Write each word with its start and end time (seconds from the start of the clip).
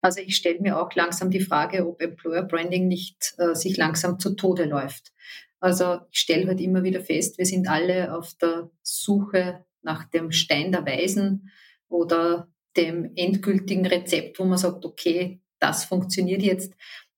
Also 0.00 0.20
ich 0.20 0.36
stelle 0.36 0.60
mir 0.60 0.80
auch 0.80 0.94
langsam 0.94 1.30
die 1.30 1.40
Frage, 1.40 1.86
ob 1.86 2.00
Employer 2.00 2.42
Branding 2.42 2.88
nicht 2.88 3.34
äh, 3.38 3.54
sich 3.54 3.76
langsam 3.76 4.18
zu 4.18 4.34
Tode 4.34 4.64
läuft. 4.64 5.12
Also 5.60 6.00
ich 6.10 6.20
stelle 6.20 6.46
halt 6.46 6.60
immer 6.60 6.82
wieder 6.82 7.00
fest, 7.00 7.36
wir 7.36 7.44
sind 7.44 7.68
alle 7.68 8.16
auf 8.16 8.34
der 8.40 8.70
Suche 8.82 9.64
nach 9.82 10.04
dem 10.04 10.32
Stein 10.32 10.72
der 10.72 10.86
Weisen 10.86 11.50
oder 11.88 12.48
dem 12.76 13.12
endgültigen 13.14 13.84
Rezept, 13.84 14.38
wo 14.38 14.44
man 14.44 14.58
sagt, 14.58 14.84
okay, 14.84 15.42
das 15.58 15.84
funktioniert 15.84 16.42
jetzt. 16.42 16.72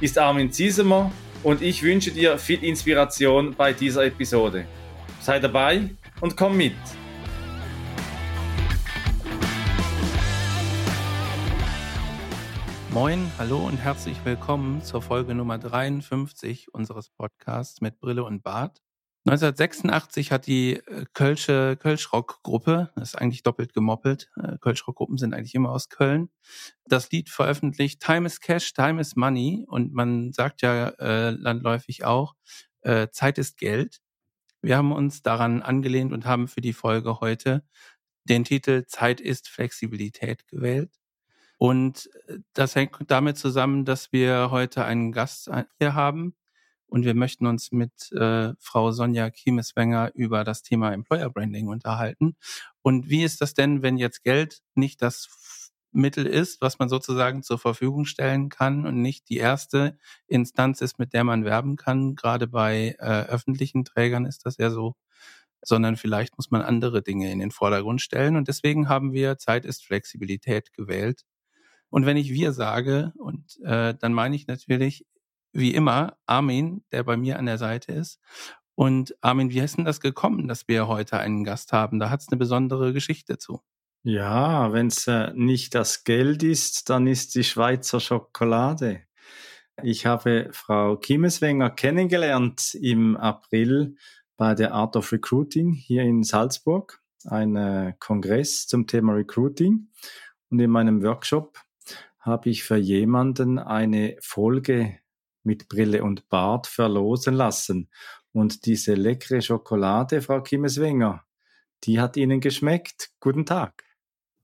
ist 0.00 0.16
Armin 0.16 0.50
Ziesemer 0.50 1.12
und 1.42 1.60
ich 1.60 1.82
wünsche 1.82 2.10
dir 2.10 2.38
viel 2.38 2.64
Inspiration 2.64 3.54
bei 3.54 3.74
dieser 3.74 4.06
Episode. 4.06 4.64
Sei 5.20 5.38
dabei 5.38 5.90
und 6.22 6.36
komm 6.36 6.56
mit! 6.56 6.74
Moin, 12.92 13.30
hallo 13.38 13.58
und 13.58 13.76
herzlich 13.76 14.16
willkommen 14.24 14.82
zur 14.82 15.02
Folge 15.02 15.34
Nummer 15.34 15.58
53 15.58 16.72
unseres 16.72 17.10
Podcasts 17.10 17.82
mit 17.82 18.00
Brille 18.00 18.24
und 18.24 18.42
Bart. 18.42 18.82
1986 19.26 20.32
hat 20.32 20.46
die 20.46 20.76
äh, 20.76 21.04
Kölsche 21.12 21.76
Kölschrock-Gruppe, 21.76 22.90
das 22.96 23.10
ist 23.10 23.14
eigentlich 23.16 23.42
doppelt 23.42 23.74
gemoppelt, 23.74 24.30
äh, 24.36 24.56
Kölschrock-Gruppen 24.58 25.18
sind 25.18 25.34
eigentlich 25.34 25.54
immer 25.54 25.70
aus 25.72 25.90
Köln, 25.90 26.30
das 26.86 27.10
Lied 27.10 27.28
veröffentlicht 27.28 28.00
Time 28.00 28.26
is 28.26 28.40
Cash, 28.40 28.72
Time 28.72 28.98
is 29.00 29.16
Money 29.16 29.66
und 29.68 29.92
man 29.92 30.32
sagt 30.32 30.62
ja 30.62 30.88
äh, 30.98 31.30
landläufig 31.30 32.04
auch, 32.04 32.34
äh, 32.80 33.08
Zeit 33.10 33.36
ist 33.36 33.58
Geld. 33.58 34.00
Wir 34.62 34.76
haben 34.78 34.92
uns 34.92 35.22
daran 35.22 35.62
angelehnt 35.62 36.12
und 36.12 36.24
haben 36.24 36.48
für 36.48 36.62
die 36.62 36.72
Folge 36.72 37.20
heute 37.20 37.62
den 38.24 38.44
Titel 38.44 38.84
Zeit 38.86 39.20
ist 39.20 39.48
Flexibilität 39.48 40.46
gewählt. 40.48 40.92
Und 41.58 42.08
äh, 42.26 42.38
das 42.54 42.74
hängt 42.74 42.96
damit 43.08 43.36
zusammen, 43.36 43.84
dass 43.84 44.12
wir 44.12 44.50
heute 44.50 44.84
einen 44.84 45.12
Gast 45.12 45.50
hier 45.78 45.94
haben, 45.94 46.34
und 46.90 47.04
wir 47.04 47.14
möchten 47.14 47.46
uns 47.46 47.72
mit 47.72 48.12
äh, 48.12 48.52
Frau 48.58 48.92
Sonja 48.92 49.30
Kiemeswenger 49.30 50.10
über 50.14 50.44
das 50.44 50.62
Thema 50.62 50.92
Employer 50.92 51.30
Branding 51.30 51.68
unterhalten. 51.68 52.36
Und 52.82 53.08
wie 53.08 53.24
ist 53.24 53.40
das 53.40 53.54
denn, 53.54 53.82
wenn 53.82 53.96
jetzt 53.96 54.22
Geld 54.24 54.60
nicht 54.74 55.00
das 55.00 55.28
Mittel 55.92 56.26
ist, 56.26 56.60
was 56.60 56.78
man 56.78 56.88
sozusagen 56.88 57.42
zur 57.42 57.58
Verfügung 57.58 58.04
stellen 58.04 58.48
kann 58.48 58.86
und 58.86 59.00
nicht 59.02 59.28
die 59.28 59.38
erste 59.38 59.98
Instanz 60.26 60.80
ist, 60.80 60.98
mit 60.98 61.12
der 61.12 61.24
man 61.24 61.44
werben 61.44 61.76
kann. 61.76 62.14
Gerade 62.14 62.46
bei 62.46 62.96
äh, 62.98 63.22
öffentlichen 63.22 63.84
Trägern 63.84 64.24
ist 64.24 64.46
das 64.46 64.56
ja 64.58 64.70
so, 64.70 64.94
sondern 65.62 65.96
vielleicht 65.96 66.36
muss 66.36 66.50
man 66.50 66.62
andere 66.62 67.02
Dinge 67.02 67.30
in 67.32 67.40
den 67.40 67.50
Vordergrund 67.50 68.00
stellen. 68.00 68.36
Und 68.36 68.48
deswegen 68.48 68.88
haben 68.88 69.12
wir 69.12 69.38
Zeit 69.38 69.64
ist 69.64 69.84
Flexibilität 69.84 70.72
gewählt. 70.72 71.22
Und 71.88 72.06
wenn 72.06 72.16
ich 72.16 72.30
wir 72.30 72.52
sage, 72.52 73.12
und 73.18 73.58
äh, 73.64 73.94
dann 73.98 74.12
meine 74.12 74.36
ich 74.36 74.46
natürlich 74.46 75.06
wie 75.52 75.74
immer 75.74 76.16
Armin, 76.26 76.84
der 76.92 77.04
bei 77.04 77.16
mir 77.16 77.38
an 77.38 77.46
der 77.46 77.58
Seite 77.58 77.92
ist. 77.92 78.20
Und 78.74 79.14
Armin, 79.20 79.50
wie 79.50 79.58
ist 79.58 79.76
denn 79.76 79.84
das 79.84 80.00
gekommen, 80.00 80.48
dass 80.48 80.66
wir 80.68 80.88
heute 80.88 81.18
einen 81.18 81.44
Gast 81.44 81.72
haben? 81.72 81.98
Da 81.98 82.08
hat 82.08 82.20
es 82.20 82.28
eine 82.28 82.38
besondere 82.38 82.92
Geschichte 82.92 83.36
zu. 83.36 83.60
Ja, 84.02 84.72
wenn 84.72 84.86
es 84.86 85.06
äh, 85.06 85.32
nicht 85.34 85.74
das 85.74 86.04
Geld 86.04 86.42
ist, 86.42 86.88
dann 86.88 87.06
ist 87.06 87.34
die 87.34 87.44
Schweizer 87.44 88.00
Schokolade. 88.00 89.02
Ich 89.82 90.06
habe 90.06 90.48
Frau 90.52 90.96
Kiemeswenger 90.96 91.70
kennengelernt 91.70 92.74
im 92.74 93.16
April 93.16 93.96
bei 94.38 94.54
der 94.54 94.72
Art 94.72 94.96
of 94.96 95.12
Recruiting 95.12 95.72
hier 95.72 96.02
in 96.02 96.22
Salzburg, 96.22 97.02
ein 97.26 97.56
äh, 97.56 97.92
Kongress 97.98 98.66
zum 98.66 98.86
Thema 98.86 99.12
Recruiting. 99.12 99.88
Und 100.48 100.60
in 100.60 100.70
meinem 100.70 101.02
Workshop 101.02 101.58
habe 102.20 102.48
ich 102.48 102.64
für 102.64 102.76
jemanden 102.76 103.58
eine 103.58 104.16
Folge 104.20 104.98
mit 105.42 105.68
Brille 105.68 106.02
und 106.02 106.28
Bart 106.28 106.66
verlosen 106.66 107.34
lassen. 107.34 107.90
Und 108.32 108.66
diese 108.66 108.94
leckere 108.94 109.42
Schokolade, 109.42 110.20
Frau 110.22 110.42
Kimmeswenger, 110.42 111.24
die 111.84 112.00
hat 112.00 112.16
Ihnen 112.16 112.40
geschmeckt. 112.40 113.10
Guten 113.20 113.46
Tag. 113.46 113.84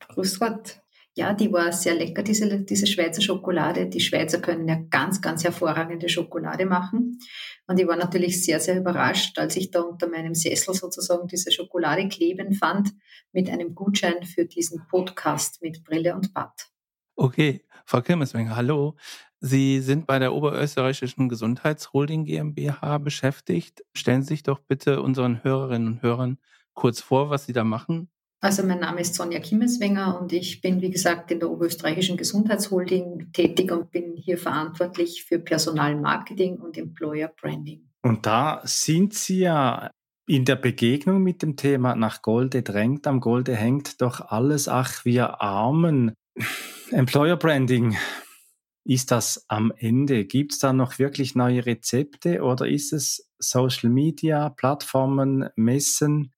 Grüß 0.09 0.41
Gott. 0.41 0.81
Ja, 1.19 1.33
die 1.33 1.51
war 1.51 1.73
sehr 1.73 1.95
lecker, 1.95 2.23
diese, 2.23 2.61
diese 2.61 2.87
Schweizer 2.87 3.23
Schokolade. 3.23 3.87
Die 3.87 4.01
Schweizer 4.01 4.39
können 4.39 4.69
ja 4.69 4.79
ganz, 4.91 5.23
ganz 5.23 5.45
hervorragende 5.45 6.11
Schokolade 6.11 6.67
machen. 6.67 7.19
Und 7.67 7.81
ich 7.81 7.87
war 7.87 7.97
natürlich 7.97 8.45
sehr, 8.45 8.61
sehr 8.61 8.77
überrascht, 8.77 9.39
als 9.39 9.57
ich 9.57 9.71
da 9.71 9.81
unter 9.81 10.11
meinem 10.11 10.35
Sessel 10.35 10.75
sozusagen 10.75 11.27
diese 11.27 11.51
Schokolade 11.51 12.07
kleben 12.09 12.53
fand 12.53 12.93
mit 13.33 13.49
einem 13.49 13.75
Gutschein 13.75 14.25
für 14.25 14.45
diesen 14.45 14.87
Podcast 14.89 15.63
mit 15.63 15.85
Brille 15.85 16.15
und 16.15 16.35
Bart. 16.35 16.69
Okay, 17.15 17.65
Frau 17.89 18.03
Kirmeswenger, 18.03 18.57
hallo. 18.57 18.97
Sie 19.39 19.81
sind 19.81 20.09
bei 20.09 20.19
der 20.19 20.35
Oberösterreichischen 20.35 21.29
Gesundheitsholding 21.29 22.25
GmbH 22.25 22.99
beschäftigt. 22.99 23.85
Stellen 23.95 24.23
Sie 24.23 24.29
sich 24.29 24.43
doch 24.43 24.59
bitte 24.59 25.03
unseren 25.03 25.45
Hörerinnen 25.45 25.87
und 25.87 26.03
Hörern 26.03 26.39
kurz 26.75 27.01
vor, 27.01 27.31
was 27.31 27.47
Sie 27.47 27.53
da 27.53 27.63
machen. 27.63 28.09
Also 28.41 28.65
mein 28.65 28.81
Name 28.81 29.03
ist 29.03 29.15
Sonja 29.15 29.39
Kimmeswenger 29.39 30.21
und 30.21 30.33
ich 30.33 30.61
bin, 30.61 30.83
wie 30.83 30.91
gesagt, 30.91 31.31
in 31.31 31.39
der 31.39 31.49
Oberösterreichischen 31.49 32.17
Gesundheitsholding 32.17 33.31
tätig 33.33 33.71
und 33.71 33.93
bin 33.93 34.17
hier 34.17 34.37
verantwortlich 34.37 35.25
für 35.25 35.39
Personalmarketing 35.39 36.57
und 36.57 36.77
Employer 36.77 37.29
Branding. 37.41 37.89
Und 38.03 38.27
da 38.27 38.63
sind 38.65 39.15
Sie 39.15 39.39
ja 39.41 39.91
in 40.29 40.45
der 40.45 40.57
Begegnung 40.57 41.23
mit 41.23 41.43
dem 41.43 41.55
Thema 41.55 41.95
nach 41.95 42.21
Golde 42.21 42.63
drängt, 42.63 43.07
am 43.07 43.21
Golde 43.21 43.55
hängt 43.55 44.03
doch 44.03 44.21
alles, 44.21 44.69
ach 44.69 45.05
wir 45.05 45.41
Armen. 45.41 46.15
Employer 46.91 47.37
Branding, 47.37 47.97
ist 48.85 49.11
das 49.11 49.45
am 49.49 49.73
Ende? 49.77 50.25
Gibt 50.25 50.53
es 50.53 50.59
da 50.61 50.73
noch 50.73 50.99
wirklich 50.99 51.35
neue 51.35 51.67
Rezepte 51.67 52.43
oder 52.43 52.69
ist 52.69 52.93
es 52.93 53.29
Social 53.39 53.91
Media, 53.91 54.51
Plattformen, 54.51 55.49
Messen? 55.57 56.33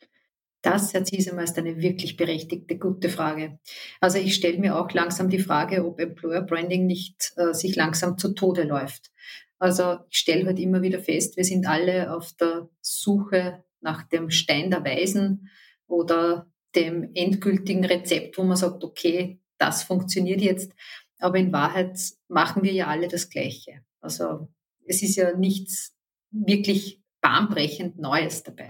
Das, 0.62 0.92
Herr 0.94 1.04
Ziesemer, 1.04 1.42
ist 1.42 1.58
eine 1.58 1.80
wirklich 1.80 2.16
berechtigte, 2.16 2.78
gute 2.78 3.10
Frage. 3.10 3.58
Also 4.00 4.18
ich 4.18 4.34
stelle 4.34 4.58
mir 4.58 4.78
auch 4.78 4.90
langsam 4.92 5.28
die 5.28 5.38
Frage, 5.38 5.86
ob 5.86 6.00
Employer 6.00 6.42
Branding 6.42 6.86
nicht 6.86 7.32
äh, 7.36 7.52
sich 7.52 7.76
langsam 7.76 8.18
zu 8.18 8.34
Tode 8.34 8.64
läuft. 8.64 9.12
Also 9.58 9.98
ich 10.08 10.18
stelle 10.18 10.46
halt 10.46 10.58
immer 10.58 10.82
wieder 10.82 11.00
fest, 11.00 11.36
wir 11.36 11.44
sind 11.44 11.66
alle 11.66 12.14
auf 12.14 12.32
der 12.34 12.68
Suche 12.80 13.64
nach 13.80 14.04
dem 14.04 14.30
Stein 14.30 14.70
der 14.70 14.84
Weisen 14.84 15.50
oder 15.86 16.50
dem 16.74 17.10
endgültigen 17.14 17.84
Rezept, 17.84 18.38
wo 18.38 18.42
man 18.42 18.56
sagt, 18.56 18.84
okay, 18.84 19.40
das 19.58 19.82
funktioniert 19.82 20.40
jetzt. 20.40 20.72
Aber 21.18 21.38
in 21.38 21.52
Wahrheit 21.52 21.98
machen 22.28 22.62
wir 22.62 22.72
ja 22.72 22.86
alle 22.86 23.08
das 23.08 23.28
Gleiche. 23.28 23.82
Also 24.00 24.48
es 24.86 25.02
ist 25.02 25.16
ja 25.16 25.36
nichts 25.36 25.94
wirklich 26.30 27.02
bahnbrechend 27.20 27.98
Neues 27.98 28.42
dabei. 28.42 28.68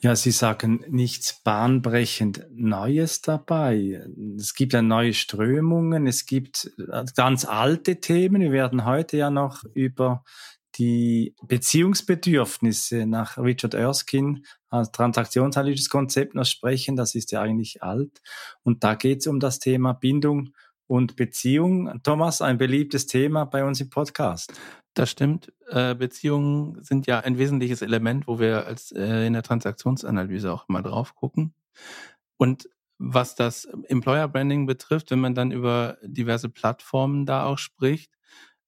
Ja, 0.00 0.14
Sie 0.14 0.30
sagen 0.30 0.84
nichts 0.88 1.42
bahnbrechend 1.42 2.46
Neues 2.50 3.20
dabei. 3.20 4.06
Es 4.36 4.54
gibt 4.54 4.72
ja 4.72 4.82
neue 4.82 5.12
Strömungen, 5.12 6.06
es 6.06 6.26
gibt 6.26 6.70
ganz 7.16 7.44
alte 7.44 8.00
Themen. 8.00 8.40
Wir 8.40 8.52
werden 8.52 8.84
heute 8.84 9.16
ja 9.16 9.30
noch 9.30 9.64
über 9.74 10.24
die 10.76 11.34
Beziehungsbedürfnisse 11.42 13.06
nach 13.06 13.38
Richard 13.38 13.74
Erskine 13.74 14.42
als 14.68 14.92
transaktionsanalytisches 14.92 15.90
Konzept 15.90 16.34
noch 16.34 16.44
sprechen. 16.44 16.96
Das 16.96 17.14
ist 17.14 17.32
ja 17.32 17.40
eigentlich 17.40 17.82
alt. 17.82 18.20
Und 18.62 18.84
da 18.84 18.94
geht 18.94 19.20
es 19.20 19.26
um 19.26 19.40
das 19.40 19.58
Thema 19.58 19.92
Bindung 19.92 20.50
und 20.86 21.16
Beziehung. 21.16 22.00
Thomas, 22.02 22.42
ein 22.42 22.58
beliebtes 22.58 23.06
Thema 23.06 23.44
bei 23.44 23.64
uns 23.64 23.80
im 23.80 23.90
Podcast. 23.90 24.52
Das 24.94 25.10
stimmt. 25.10 25.52
Äh, 25.68 25.94
Beziehungen 25.94 26.82
sind 26.82 27.06
ja 27.06 27.20
ein 27.20 27.38
wesentliches 27.38 27.82
Element, 27.82 28.26
wo 28.26 28.40
wir 28.40 28.66
als 28.66 28.90
äh, 28.92 29.26
in 29.26 29.32
der 29.32 29.42
Transaktionsanalyse 29.42 30.52
auch 30.52 30.68
immer 30.68 30.82
drauf 30.82 31.14
gucken. 31.14 31.54
Und 32.36 32.68
was 32.98 33.36
das 33.36 33.64
Employer 33.64 34.26
Branding 34.26 34.66
betrifft, 34.66 35.10
wenn 35.10 35.20
man 35.20 35.34
dann 35.34 35.52
über 35.52 35.98
diverse 36.02 36.48
Plattformen 36.48 37.26
da 37.26 37.44
auch 37.44 37.58
spricht, 37.58 38.12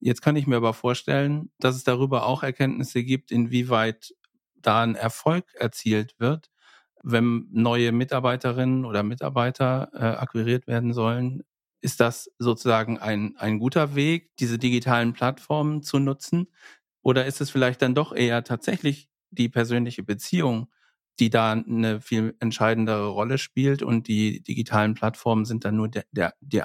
jetzt 0.00 0.22
kann 0.22 0.36
ich 0.36 0.46
mir 0.46 0.56
aber 0.56 0.74
vorstellen, 0.74 1.50
dass 1.58 1.76
es 1.76 1.84
darüber 1.84 2.26
auch 2.26 2.42
Erkenntnisse 2.42 3.04
gibt, 3.04 3.30
inwieweit 3.32 4.14
da 4.56 4.82
ein 4.82 4.94
Erfolg 4.94 5.44
erzielt 5.54 6.14
wird, 6.18 6.50
wenn 7.02 7.48
neue 7.50 7.92
Mitarbeiterinnen 7.92 8.84
oder 8.84 9.02
Mitarbeiter 9.02 9.90
äh, 9.94 9.98
akquiriert 9.98 10.66
werden 10.66 10.92
sollen 10.92 11.42
Ist 11.82 12.00
das 12.00 12.30
sozusagen 12.38 12.98
ein, 12.98 13.36
ein 13.38 13.58
guter 13.58 13.94
Weg, 13.94 14.36
diese 14.38 14.58
digitalen 14.58 15.14
Plattformen 15.14 15.82
zu 15.82 15.98
nutzen? 15.98 16.48
Oder 17.02 17.26
ist 17.26 17.40
es 17.40 17.50
vielleicht 17.50 17.82
dann 17.82 17.94
doch 17.94 18.12
eher 18.14 18.44
tatsächlich 18.44 19.08
die 19.30 19.48
persönliche 19.48 20.02
Beziehung, 20.02 20.70
die 21.18 21.30
da 21.30 21.52
eine 21.52 22.00
viel 22.00 22.36
entscheidendere 22.40 23.08
Rolle 23.08 23.38
spielt 23.38 23.82
und 23.82 24.08
die 24.08 24.42
digitalen 24.42 24.94
Plattformen 24.94 25.44
sind 25.46 25.64
dann 25.64 25.76
nur 25.76 25.88
der, 25.88 26.04
der, 26.12 26.34
die 26.40 26.62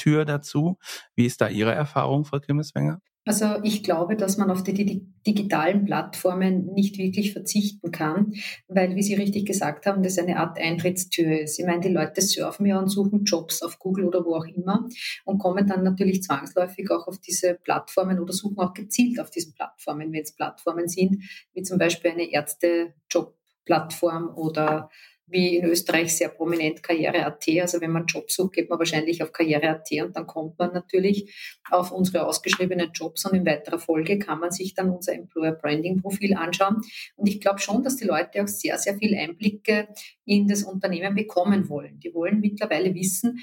Eintrittstür 0.00 0.24
dazu? 0.24 0.78
Wie 1.14 1.26
ist 1.26 1.40
da 1.40 1.48
Ihre 1.48 1.72
Erfahrung, 1.72 2.24
Frau 2.24 2.40
Kimmeswenger? 2.40 3.00
Also 3.26 3.56
ich 3.62 3.82
glaube, 3.84 4.16
dass 4.16 4.38
man 4.38 4.50
auf 4.50 4.62
die, 4.62 5.06
digitalen 5.26 5.84
Plattformen 5.84 6.72
nicht 6.72 6.96
wirklich 6.96 7.34
verzichten 7.34 7.90
kann, 7.90 8.32
weil, 8.66 8.96
wie 8.96 9.02
Sie 9.02 9.14
richtig 9.14 9.44
gesagt 9.44 9.84
haben, 9.84 10.02
das 10.02 10.16
eine 10.18 10.38
Art 10.38 10.58
Eintrittstür 10.58 11.42
ist. 11.42 11.58
Ich 11.58 11.66
meine, 11.66 11.80
die 11.80 11.90
Leute 11.90 12.22
surfen 12.22 12.64
ja 12.64 12.78
und 12.78 12.88
suchen 12.88 13.24
Jobs 13.24 13.60
auf 13.60 13.78
Google 13.78 14.06
oder 14.06 14.24
wo 14.24 14.36
auch 14.36 14.46
immer 14.46 14.88
und 15.26 15.38
kommen 15.38 15.66
dann 15.66 15.84
natürlich 15.84 16.22
zwangsläufig 16.22 16.90
auch 16.90 17.06
auf 17.06 17.18
diese 17.18 17.56
Plattformen 17.62 18.18
oder 18.18 18.32
suchen 18.32 18.58
auch 18.58 18.72
gezielt 18.72 19.20
auf 19.20 19.30
diesen 19.30 19.52
Plattformen, 19.52 20.10
wenn 20.10 20.22
es 20.22 20.32
Plattformen 20.34 20.88
sind, 20.88 21.22
wie 21.52 21.62
zum 21.62 21.76
Beispiel 21.76 22.12
eine 22.12 22.32
Ärzte-Job-Plattform 22.32 24.30
oder 24.34 24.88
wie 25.30 25.56
in 25.56 25.64
Österreich 25.64 26.16
sehr 26.16 26.28
prominent 26.28 26.82
Karriere.at. 26.82 27.44
Also 27.60 27.80
wenn 27.80 27.92
man 27.92 28.06
Jobs 28.06 28.34
sucht, 28.34 28.54
geht 28.54 28.70
man 28.70 28.78
wahrscheinlich 28.78 29.22
auf 29.22 29.32
Karriere.at 29.32 29.88
und 30.04 30.16
dann 30.16 30.26
kommt 30.26 30.58
man 30.58 30.72
natürlich 30.72 31.58
auf 31.70 31.92
unsere 31.92 32.26
ausgeschriebenen 32.26 32.90
Jobs 32.92 33.24
und 33.24 33.36
in 33.36 33.46
weiterer 33.46 33.78
Folge 33.78 34.18
kann 34.18 34.40
man 34.40 34.50
sich 34.50 34.74
dann 34.74 34.90
unser 34.90 35.14
Employer 35.14 35.52
Branding 35.52 36.00
Profil 36.00 36.34
anschauen. 36.34 36.82
Und 37.16 37.26
ich 37.28 37.40
glaube 37.40 37.60
schon, 37.60 37.82
dass 37.82 37.96
die 37.96 38.06
Leute 38.06 38.42
auch 38.42 38.48
sehr, 38.48 38.78
sehr 38.78 38.96
viel 38.96 39.16
Einblicke 39.16 39.88
in 40.24 40.48
das 40.48 40.62
Unternehmen 40.62 41.14
bekommen 41.14 41.68
wollen. 41.68 42.00
Die 42.00 42.12
wollen 42.14 42.40
mittlerweile 42.40 42.94
wissen, 42.94 43.40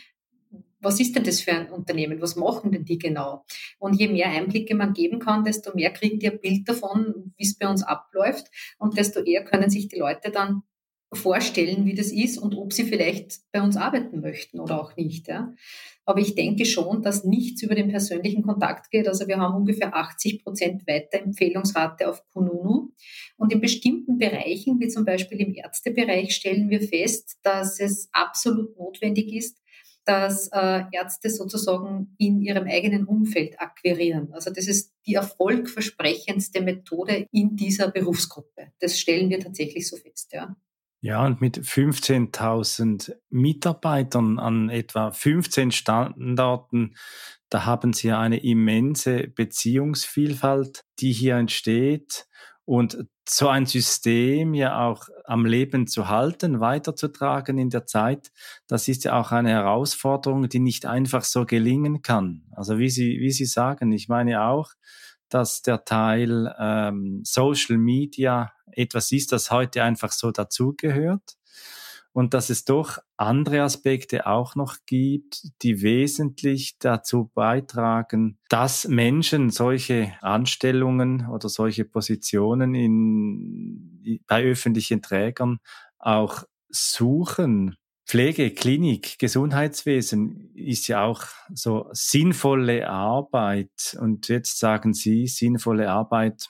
was 0.79 0.99
ist 0.99 1.15
denn 1.15 1.23
das 1.23 1.41
für 1.41 1.53
ein 1.53 1.71
Unternehmen? 1.71 2.21
Was 2.21 2.35
machen 2.35 2.71
denn 2.71 2.85
die 2.85 2.99
genau? 2.99 3.45
Und 3.79 3.95
je 3.95 4.07
mehr 4.07 4.29
Einblicke 4.29 4.75
man 4.75 4.93
geben 4.93 5.19
kann, 5.19 5.43
desto 5.43 5.73
mehr 5.73 5.91
kriegen 5.91 6.19
die 6.19 6.29
ein 6.29 6.39
Bild 6.39 6.69
davon, 6.69 7.33
wie 7.35 7.43
es 7.43 7.57
bei 7.57 7.67
uns 7.67 7.83
abläuft. 7.83 8.47
Und 8.77 8.97
desto 8.97 9.21
eher 9.21 9.43
können 9.43 9.69
sich 9.69 9.87
die 9.87 9.97
Leute 9.99 10.31
dann 10.31 10.63
vorstellen, 11.13 11.85
wie 11.85 11.93
das 11.93 12.11
ist 12.11 12.37
und 12.37 12.55
ob 12.55 12.73
sie 12.73 12.83
vielleicht 12.83 13.39
bei 13.51 13.61
uns 13.61 13.77
arbeiten 13.77 14.19
möchten 14.19 14.59
oder 14.59 14.81
auch 14.81 14.95
nicht. 14.97 15.27
Ja. 15.27 15.53
Aber 16.05 16.19
ich 16.19 16.35
denke 16.35 16.65
schon, 16.65 17.01
dass 17.01 17.23
nichts 17.23 17.63
über 17.63 17.75
den 17.75 17.89
persönlichen 17.89 18.41
Kontakt 18.43 18.91
geht. 18.91 19.07
Also 19.07 19.27
wir 19.27 19.37
haben 19.37 19.55
ungefähr 19.55 19.95
80 19.95 20.43
Prozent 20.43 20.87
Weiterempfehlungsrate 20.87 22.09
auf 22.09 22.23
Kununu. 22.33 22.91
Und 23.37 23.53
in 23.53 23.61
bestimmten 23.61 24.17
Bereichen, 24.17 24.79
wie 24.79 24.87
zum 24.87 25.05
Beispiel 25.05 25.39
im 25.39 25.53
Ärztebereich, 25.53 26.33
stellen 26.33 26.69
wir 26.69 26.81
fest, 26.81 27.37
dass 27.43 27.79
es 27.79 28.09
absolut 28.11 28.77
notwendig 28.77 29.33
ist, 29.33 29.61
dass 30.05 30.47
äh, 30.53 30.83
Ärzte 30.93 31.29
sozusagen 31.29 32.15
in 32.17 32.41
ihrem 32.41 32.65
eigenen 32.65 33.05
Umfeld 33.05 33.59
akquirieren. 33.59 34.31
Also 34.31 34.49
das 34.49 34.67
ist 34.67 34.93
die 35.05 35.15
erfolgversprechendste 35.15 36.61
Methode 36.61 37.27
in 37.31 37.57
dieser 37.57 37.91
Berufsgruppe. 37.91 38.71
Das 38.79 38.97
stellen 38.97 39.29
wir 39.29 39.41
tatsächlich 39.41 39.87
so 39.87 39.97
fest, 39.97 40.31
ja. 40.31 40.55
Ja, 40.99 41.25
und 41.25 41.41
mit 41.41 41.59
15.000 41.59 43.13
Mitarbeitern 43.29 44.39
an 44.39 44.69
etwa 44.69 45.11
15 45.11 45.71
Standorten, 45.71 46.95
da 47.49 47.65
haben 47.65 47.93
Sie 47.93 48.11
eine 48.11 48.43
immense 48.43 49.27
Beziehungsvielfalt, 49.27 50.83
die 50.99 51.13
hier 51.13 51.35
entsteht. 51.35 52.27
Und 52.65 53.05
so 53.29 53.47
ein 53.47 53.65
System 53.65 54.53
ja 54.53 54.85
auch 54.85 55.07
am 55.23 55.45
Leben 55.45 55.87
zu 55.87 56.09
halten, 56.09 56.59
weiterzutragen 56.59 57.57
in 57.57 57.69
der 57.69 57.85
Zeit, 57.85 58.31
das 58.67 58.87
ist 58.87 59.03
ja 59.03 59.19
auch 59.19 59.31
eine 59.31 59.51
Herausforderung, 59.51 60.49
die 60.49 60.59
nicht 60.59 60.85
einfach 60.85 61.23
so 61.23 61.45
gelingen 61.45 62.01
kann. 62.01 62.43
Also 62.51 62.77
wie 62.79 62.89
Sie, 62.89 63.19
wie 63.21 63.31
Sie 63.31 63.45
sagen, 63.45 63.91
ich 63.91 64.09
meine 64.09 64.43
auch, 64.43 64.71
dass 65.29 65.61
der 65.61 65.85
Teil 65.85 66.53
ähm, 66.59 67.21
Social 67.23 67.77
Media 67.77 68.51
etwas 68.77 69.11
ist, 69.11 69.31
das 69.31 69.51
heute 69.51 69.83
einfach 69.83 70.11
so 70.11 70.31
dazugehört 70.31 71.37
und 72.17 72.33
dass 72.33 72.49
es 72.49 72.65
doch 72.65 72.97
andere 73.15 73.61
Aspekte 73.61 74.25
auch 74.25 74.55
noch 74.55 74.77
gibt, 74.87 75.43
die 75.61 75.83
wesentlich 75.83 76.79
dazu 76.79 77.29
beitragen, 77.35 78.39
dass 78.49 78.87
Menschen 78.87 79.51
solche 79.51 80.13
Anstellungen 80.21 81.27
oder 81.29 81.47
solche 81.47 81.85
Positionen 81.85 82.73
in, 82.73 84.23
bei 84.25 84.43
öffentlichen 84.45 85.03
Trägern 85.03 85.59
auch 85.99 86.43
suchen. 86.69 87.75
Pflege, 88.07 88.49
Klinik, 88.49 89.19
Gesundheitswesen 89.19 90.55
ist 90.55 90.87
ja 90.87 91.03
auch 91.03 91.23
so 91.53 91.87
sinnvolle 91.91 92.89
Arbeit. 92.89 93.95
Und 94.01 94.27
jetzt 94.27 94.57
sagen 94.57 94.95
Sie, 94.95 95.27
sinnvolle 95.27 95.91
Arbeit 95.91 96.49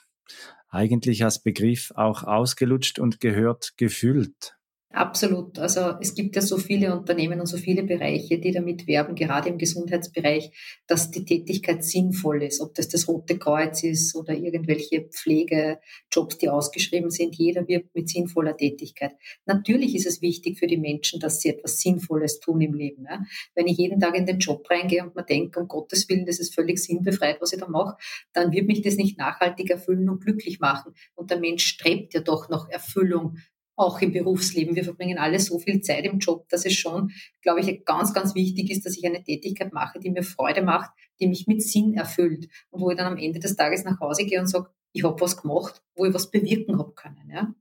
eigentlich 0.68 1.24
als 1.24 1.42
Begriff 1.42 1.92
auch 1.94 2.24
ausgelutscht 2.24 2.98
und 2.98 3.20
gehört 3.20 3.74
gefüllt. 3.76 4.57
Absolut. 4.90 5.58
Also 5.58 5.96
es 6.00 6.14
gibt 6.14 6.34
ja 6.34 6.40
so 6.40 6.56
viele 6.56 6.96
Unternehmen 6.98 7.40
und 7.40 7.46
so 7.46 7.58
viele 7.58 7.82
Bereiche, 7.82 8.38
die 8.38 8.52
damit 8.52 8.86
werben, 8.86 9.14
gerade 9.14 9.50
im 9.50 9.58
Gesundheitsbereich, 9.58 10.50
dass 10.86 11.10
die 11.10 11.26
Tätigkeit 11.26 11.84
sinnvoll 11.84 12.42
ist. 12.42 12.62
Ob 12.62 12.74
das 12.74 12.88
das 12.88 13.06
Rote 13.06 13.38
Kreuz 13.38 13.82
ist 13.84 14.16
oder 14.16 14.32
irgendwelche 14.34 15.02
Pflegejobs, 15.02 16.38
die 16.38 16.48
ausgeschrieben 16.48 17.10
sind. 17.10 17.36
Jeder 17.36 17.68
wirbt 17.68 17.94
mit 17.94 18.08
sinnvoller 18.08 18.56
Tätigkeit. 18.56 19.12
Natürlich 19.44 19.94
ist 19.94 20.06
es 20.06 20.22
wichtig 20.22 20.58
für 20.58 20.66
die 20.66 20.78
Menschen, 20.78 21.20
dass 21.20 21.42
sie 21.42 21.50
etwas 21.50 21.80
Sinnvolles 21.80 22.40
tun 22.40 22.62
im 22.62 22.72
Leben. 22.72 23.04
Ja. 23.04 23.22
Wenn 23.54 23.66
ich 23.66 23.76
jeden 23.76 24.00
Tag 24.00 24.16
in 24.16 24.24
den 24.24 24.38
Job 24.38 24.66
reingehe 24.70 25.04
und 25.04 25.14
mir 25.14 25.22
denke, 25.22 25.60
um 25.60 25.68
Gottes 25.68 26.08
Willen, 26.08 26.24
das 26.24 26.38
ist 26.38 26.54
völlig 26.54 26.82
sinnbefreit, 26.82 27.42
was 27.42 27.52
ich 27.52 27.60
da 27.60 27.68
mache, 27.68 27.98
dann 28.32 28.52
wird 28.52 28.66
mich 28.66 28.80
das 28.80 28.96
nicht 28.96 29.18
nachhaltig 29.18 29.68
erfüllen 29.68 30.08
und 30.08 30.24
glücklich 30.24 30.60
machen. 30.60 30.94
Und 31.14 31.30
der 31.30 31.38
Mensch 31.38 31.66
strebt 31.66 32.14
ja 32.14 32.20
doch 32.20 32.48
nach 32.48 32.70
Erfüllung 32.70 33.36
auch 33.78 34.00
im 34.00 34.12
Berufsleben. 34.12 34.76
Wir 34.76 34.84
verbringen 34.84 35.18
alle 35.18 35.38
so 35.38 35.58
viel 35.58 35.80
Zeit 35.80 36.04
im 36.04 36.18
Job, 36.18 36.48
dass 36.48 36.66
es 36.66 36.74
schon, 36.74 37.12
glaube 37.42 37.60
ich, 37.60 37.84
ganz, 37.84 38.12
ganz 38.12 38.34
wichtig 38.34 38.70
ist, 38.70 38.84
dass 38.84 38.96
ich 38.96 39.06
eine 39.06 39.22
Tätigkeit 39.22 39.72
mache, 39.72 40.00
die 40.00 40.10
mir 40.10 40.22
Freude 40.22 40.62
macht, 40.62 40.90
die 41.20 41.28
mich 41.28 41.46
mit 41.46 41.62
Sinn 41.62 41.94
erfüllt 41.94 42.48
und 42.70 42.80
wo 42.80 42.90
ich 42.90 42.96
dann 42.96 43.12
am 43.12 43.18
Ende 43.18 43.38
des 43.38 43.56
Tages 43.56 43.84
nach 43.84 44.00
Hause 44.00 44.24
gehe 44.24 44.40
und 44.40 44.46
sage, 44.46 44.68
ich 44.92 45.04
habe 45.04 45.20
was 45.20 45.40
gemacht, 45.40 45.82
wo 45.94 46.04
ich 46.04 46.14
was 46.14 46.30
bewirken 46.30 46.78
habe 46.78 46.92
können. 46.92 47.30
Ja? 47.30 47.54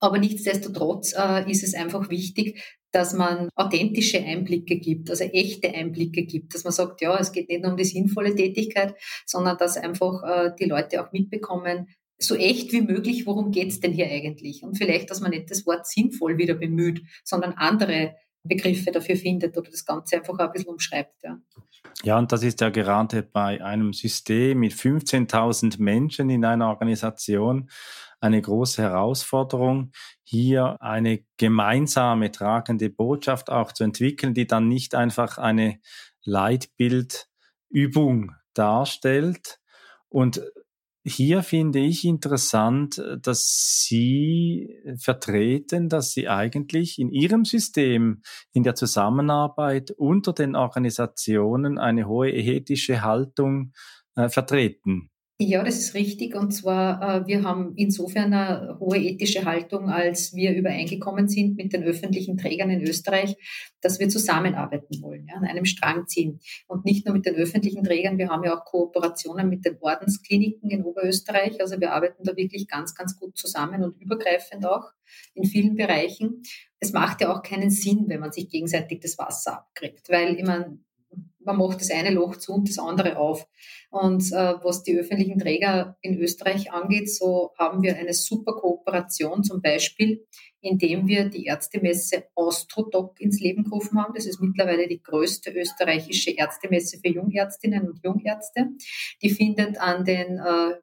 Aber 0.00 0.18
nichtsdestotrotz 0.18 1.14
äh, 1.16 1.50
ist 1.50 1.62
es 1.62 1.74
einfach 1.74 2.08
wichtig, 2.08 2.60
dass 2.92 3.14
man 3.14 3.48
authentische 3.54 4.18
Einblicke 4.18 4.76
gibt, 4.76 5.10
also 5.10 5.24
echte 5.24 5.72
Einblicke 5.72 6.24
gibt, 6.24 6.54
dass 6.54 6.64
man 6.64 6.72
sagt, 6.72 7.00
ja, 7.00 7.16
es 7.18 7.32
geht 7.32 7.48
nicht 7.48 7.62
nur 7.62 7.70
um 7.70 7.76
die 7.76 7.84
sinnvolle 7.84 8.34
Tätigkeit, 8.34 8.94
sondern 9.26 9.56
dass 9.56 9.76
einfach 9.76 10.22
äh, 10.24 10.50
die 10.58 10.66
Leute 10.66 11.02
auch 11.02 11.12
mitbekommen, 11.12 11.88
so 12.18 12.36
echt 12.36 12.72
wie 12.72 12.82
möglich, 12.82 13.26
worum 13.26 13.50
geht's 13.50 13.80
denn 13.80 13.92
hier 13.92 14.06
eigentlich? 14.06 14.62
Und 14.62 14.76
vielleicht, 14.76 15.10
dass 15.10 15.20
man 15.20 15.30
nicht 15.30 15.50
das 15.50 15.66
Wort 15.66 15.86
sinnvoll 15.86 16.38
wieder 16.38 16.54
bemüht, 16.54 17.02
sondern 17.24 17.54
andere 17.54 18.14
Begriffe 18.44 18.90
dafür 18.90 19.16
findet 19.16 19.56
oder 19.56 19.70
das 19.70 19.84
Ganze 19.84 20.16
einfach 20.16 20.38
ein 20.38 20.52
bisschen 20.52 20.70
umschreibt. 20.70 21.22
Ja. 21.22 21.38
Ja, 22.04 22.18
und 22.18 22.32
das 22.32 22.42
ist 22.42 22.60
ja 22.60 22.70
gerade 22.70 23.22
bei 23.22 23.64
einem 23.64 23.92
System 23.92 24.60
mit 24.60 24.72
15.000 24.72 25.80
Menschen 25.80 26.30
in 26.30 26.44
einer 26.44 26.68
Organisation 26.68 27.70
eine 28.20 28.40
große 28.40 28.82
Herausforderung, 28.82 29.92
hier 30.22 30.76
eine 30.80 31.24
gemeinsame 31.36 32.30
tragende 32.30 32.88
Botschaft 32.88 33.50
auch 33.50 33.72
zu 33.72 33.84
entwickeln, 33.84 34.34
die 34.34 34.46
dann 34.46 34.68
nicht 34.68 34.94
einfach 34.94 35.38
eine 35.38 35.80
Leitbildübung 36.24 38.32
darstellt. 38.54 39.58
Und 40.08 40.40
hier 41.04 41.42
finde 41.42 41.80
ich 41.80 42.04
interessant, 42.04 43.02
dass 43.20 43.84
Sie 43.84 44.78
vertreten, 44.98 45.88
dass 45.88 46.12
Sie 46.12 46.28
eigentlich 46.28 46.98
in 46.98 47.10
Ihrem 47.10 47.44
System, 47.44 48.22
in 48.52 48.62
der 48.62 48.74
Zusammenarbeit 48.74 49.90
unter 49.90 50.32
den 50.32 50.54
Organisationen 50.54 51.78
eine 51.78 52.06
hohe 52.06 52.30
ethische 52.30 53.02
Haltung 53.02 53.72
äh, 54.14 54.28
vertreten. 54.28 55.11
Ja, 55.38 55.64
das 55.64 55.78
ist 55.78 55.94
richtig. 55.94 56.36
Und 56.36 56.52
zwar, 56.52 57.02
äh, 57.02 57.26
wir 57.26 57.42
haben 57.42 57.72
insofern 57.76 58.32
eine 58.32 58.78
hohe 58.78 58.98
ethische 58.98 59.44
Haltung, 59.44 59.88
als 59.90 60.34
wir 60.34 60.54
übereingekommen 60.54 61.26
sind 61.26 61.56
mit 61.56 61.72
den 61.72 61.82
öffentlichen 61.82 62.36
Trägern 62.36 62.70
in 62.70 62.82
Österreich, 62.82 63.36
dass 63.80 63.98
wir 63.98 64.08
zusammenarbeiten 64.08 65.02
wollen, 65.02 65.26
ja, 65.26 65.34
an 65.34 65.44
einem 65.44 65.64
Strang 65.64 66.06
ziehen. 66.06 66.38
Und 66.68 66.84
nicht 66.84 67.06
nur 67.06 67.16
mit 67.16 67.26
den 67.26 67.34
öffentlichen 67.34 67.82
Trägern, 67.82 68.18
wir 68.18 68.28
haben 68.28 68.44
ja 68.44 68.56
auch 68.56 68.64
Kooperationen 68.64 69.48
mit 69.48 69.64
den 69.64 69.78
Ordenskliniken 69.80 70.70
in 70.70 70.84
Oberösterreich. 70.84 71.60
Also 71.60 71.80
wir 71.80 71.92
arbeiten 71.92 72.22
da 72.22 72.36
wirklich 72.36 72.68
ganz, 72.68 72.94
ganz 72.94 73.18
gut 73.18 73.36
zusammen 73.36 73.82
und 73.82 74.00
übergreifend 74.00 74.64
auch 74.64 74.92
in 75.34 75.44
vielen 75.44 75.74
Bereichen. 75.74 76.42
Es 76.78 76.92
macht 76.92 77.20
ja 77.20 77.34
auch 77.34 77.42
keinen 77.42 77.70
Sinn, 77.70 78.04
wenn 78.06 78.20
man 78.20 78.32
sich 78.32 78.48
gegenseitig 78.48 79.00
das 79.00 79.18
Wasser 79.18 79.58
abkriegt, 79.58 80.08
weil 80.08 80.34
immer 80.34 80.76
man 81.44 81.56
macht 81.56 81.80
das 81.80 81.90
eine 81.90 82.10
Loch 82.10 82.36
zu 82.36 82.52
und 82.52 82.68
das 82.68 82.78
andere 82.78 83.18
auf. 83.18 83.46
Und 83.90 84.32
äh, 84.32 84.54
was 84.62 84.82
die 84.82 84.96
öffentlichen 84.96 85.38
Träger 85.38 85.96
in 86.00 86.18
Österreich 86.18 86.72
angeht, 86.72 87.12
so 87.12 87.50
haben 87.58 87.82
wir 87.82 87.96
eine 87.96 88.14
super 88.14 88.54
Kooperation, 88.54 89.44
zum 89.44 89.60
Beispiel, 89.60 90.26
indem 90.60 91.06
wir 91.06 91.26
die 91.26 91.46
Ärztemesse 91.46 92.24
Austrodoc 92.34 93.20
ins 93.20 93.40
Leben 93.40 93.64
gerufen 93.64 94.00
haben. 94.00 94.14
Das 94.14 94.26
ist 94.26 94.40
mittlerweile 94.40 94.88
die 94.88 95.02
größte 95.02 95.50
österreichische 95.50 96.30
Ärztemesse 96.30 96.98
für 96.98 97.12
Jungärztinnen 97.12 97.88
und 97.88 98.00
Jungärzte. 98.02 98.68
Die 99.20 99.30
findet 99.30 99.78
an 99.80 100.04
den 100.04 100.38
äh, 100.38 100.74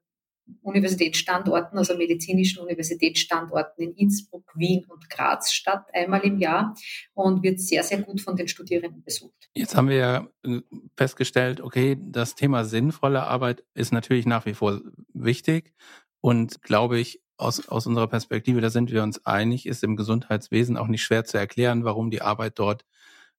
Universitätsstandorten, 0.62 1.77
also 1.77 1.96
medizinischen 1.96 2.62
Universitätsstandorten 2.62 3.84
in 3.84 3.94
Innsbruck, 3.94 4.51
Wien 4.56 4.86
und 4.88 5.10
Graz 5.10 5.51
statt, 5.51 5.86
einmal 5.94 6.22
im 6.22 6.39
Jahr 6.39 6.75
und 7.13 7.44
wird 7.44 7.60
sehr, 7.60 7.84
sehr 7.84 8.01
gut 8.01 8.22
von 8.22 8.36
den 8.36 8.48
Studierenden 8.48 9.03
besucht. 9.03 9.50
Jetzt 9.53 9.75
haben 9.75 9.89
wir 9.89 9.98
ja 9.98 10.27
äh, 10.46 10.62
festgestellt, 10.98 11.62
okay, 11.62 11.98
das 12.00 12.36
Thema 12.36 12.65
sinnvolle 12.65 13.24
Arbeit 13.24 13.63
ist 13.74 13.91
natürlich 13.91 14.25
nach 14.25 14.46
wie 14.46 14.53
vor 14.53 14.82
wichtig 15.13 15.74
und 16.22 16.62
glaube 16.62 17.00
ich, 17.00 17.22
aus, 17.38 17.70
aus 17.70 17.88
unserer 17.88 18.08
Perspektive, 18.08 18.60
da 18.60 18.70
sind 18.70 18.91
wir 18.91 19.01
uns 19.01 19.25
einig, 19.25 19.65
ist 19.65 19.84
im 19.84 19.96
Gesundheitswesen 19.96 20.75
auch 20.77 20.88
nicht 20.88 21.03
schwer 21.03 21.24
zu 21.24 21.38
erklären, 21.38 21.86
warum 21.86 22.12
die 22.12 22.22
Arbeit 22.22 22.60
dort 22.60 22.86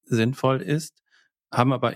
sinnvoll 0.05 0.63
ist. 0.63 1.03
Haben 1.53 1.73
aber 1.73 1.95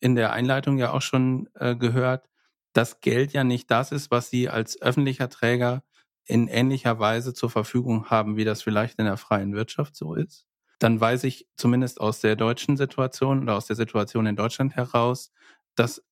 in 0.00 0.14
der 0.14 0.32
Einleitung 0.32 0.78
ja 0.78 0.92
auch 0.92 1.02
schon 1.02 1.48
äh, 1.54 1.76
gehört, 1.76 2.28
dass 2.74 3.00
Geld 3.00 3.32
ja 3.32 3.44
nicht 3.44 3.70
das 3.70 3.92
ist, 3.92 4.10
was 4.10 4.28
Sie 4.28 4.50
als 4.50 4.80
öffentlicher 4.82 5.30
Träger 5.30 5.82
in 6.26 6.48
ähnlicher 6.48 6.98
Weise 6.98 7.32
zur 7.34 7.50
Verfügung 7.50 8.10
haben, 8.10 8.36
wie 8.36 8.44
das 8.44 8.62
vielleicht 8.62 8.98
in 8.98 9.06
der 9.06 9.16
freien 9.16 9.54
Wirtschaft 9.54 9.96
so 9.96 10.14
ist, 10.14 10.46
dann 10.78 11.00
weiß 11.00 11.24
ich 11.24 11.46
zumindest 11.56 12.00
aus 12.00 12.20
der 12.20 12.36
deutschen 12.36 12.76
Situation 12.76 13.42
oder 13.42 13.56
aus 13.56 13.66
der 13.66 13.76
Situation 13.76 14.26
in 14.26 14.36
Deutschland 14.36 14.74
heraus, 14.74 15.32
dass 15.76 16.02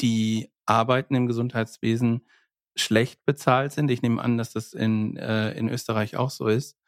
die 0.00 0.50
Arbeiten 0.66 1.14
im 1.14 1.26
Gesundheitswesen 1.26 2.26
schlecht 2.76 3.24
bezahlt 3.24 3.72
sind. 3.72 3.90
Ich 3.90 4.02
nehme 4.02 4.22
an, 4.22 4.38
dass 4.38 4.52
das 4.52 4.74
in, 4.74 5.16
äh, 5.16 5.52
in 5.52 5.68
Österreich 5.68 6.16
auch 6.16 6.30
so 6.30 6.46
ist. 6.46 6.78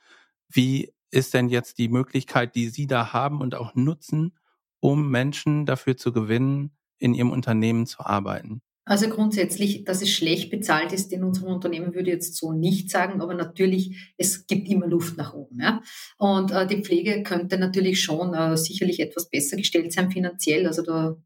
Wie 0.49 0.93
ist 1.11 1.35
denn 1.35 1.49
jetzt 1.49 1.79
die 1.79 1.89
Möglichkeit, 1.89 2.55
die 2.55 2.69
Sie 2.69 2.87
da 2.87 3.13
haben 3.13 3.41
und 3.41 3.55
auch 3.55 3.75
nutzen, 3.75 4.39
um 4.81 5.11
Menschen 5.11 5.67
dafür 5.67 5.97
zu 5.97 6.13
gewinnen, 6.13 6.77
in 6.99 7.15
Ihrem 7.15 7.31
Unternehmen 7.31 7.87
zu 7.87 8.05
arbeiten? 8.05 8.61
Also 8.89 9.11
grundsätzlich, 9.11 9.85
dass 9.85 10.01
es 10.01 10.11
schlecht 10.11 10.51
bezahlt 10.51 10.95
ist 10.95 11.13
in 11.13 11.23
unserem 11.23 11.53
Unternehmen, 11.53 11.95
würde 11.95 12.09
ich 12.09 12.15
jetzt 12.15 12.37
so 12.37 12.53
nicht 12.53 12.89
sagen, 12.89 13.21
aber 13.21 13.35
natürlich, 13.35 14.15
es 14.17 14.47
gibt 14.47 14.67
immer 14.69 14.87
Luft 14.87 15.19
nach 15.19 15.35
oben. 15.35 15.61
Ja? 15.61 15.83
Und 16.17 16.53
äh, 16.53 16.67
die 16.67 16.83
Pflege 16.83 17.23
könnte 17.23 17.59
natürlich 17.59 18.03
schon 18.03 18.33
äh, 18.33 18.57
sicherlich 18.57 19.01
etwas 19.01 19.29
besser 19.29 19.59
gestellt 19.59 19.93
sein 19.93 20.11
finanziell. 20.11 20.67
Also 20.67 20.81
da 20.83 21.19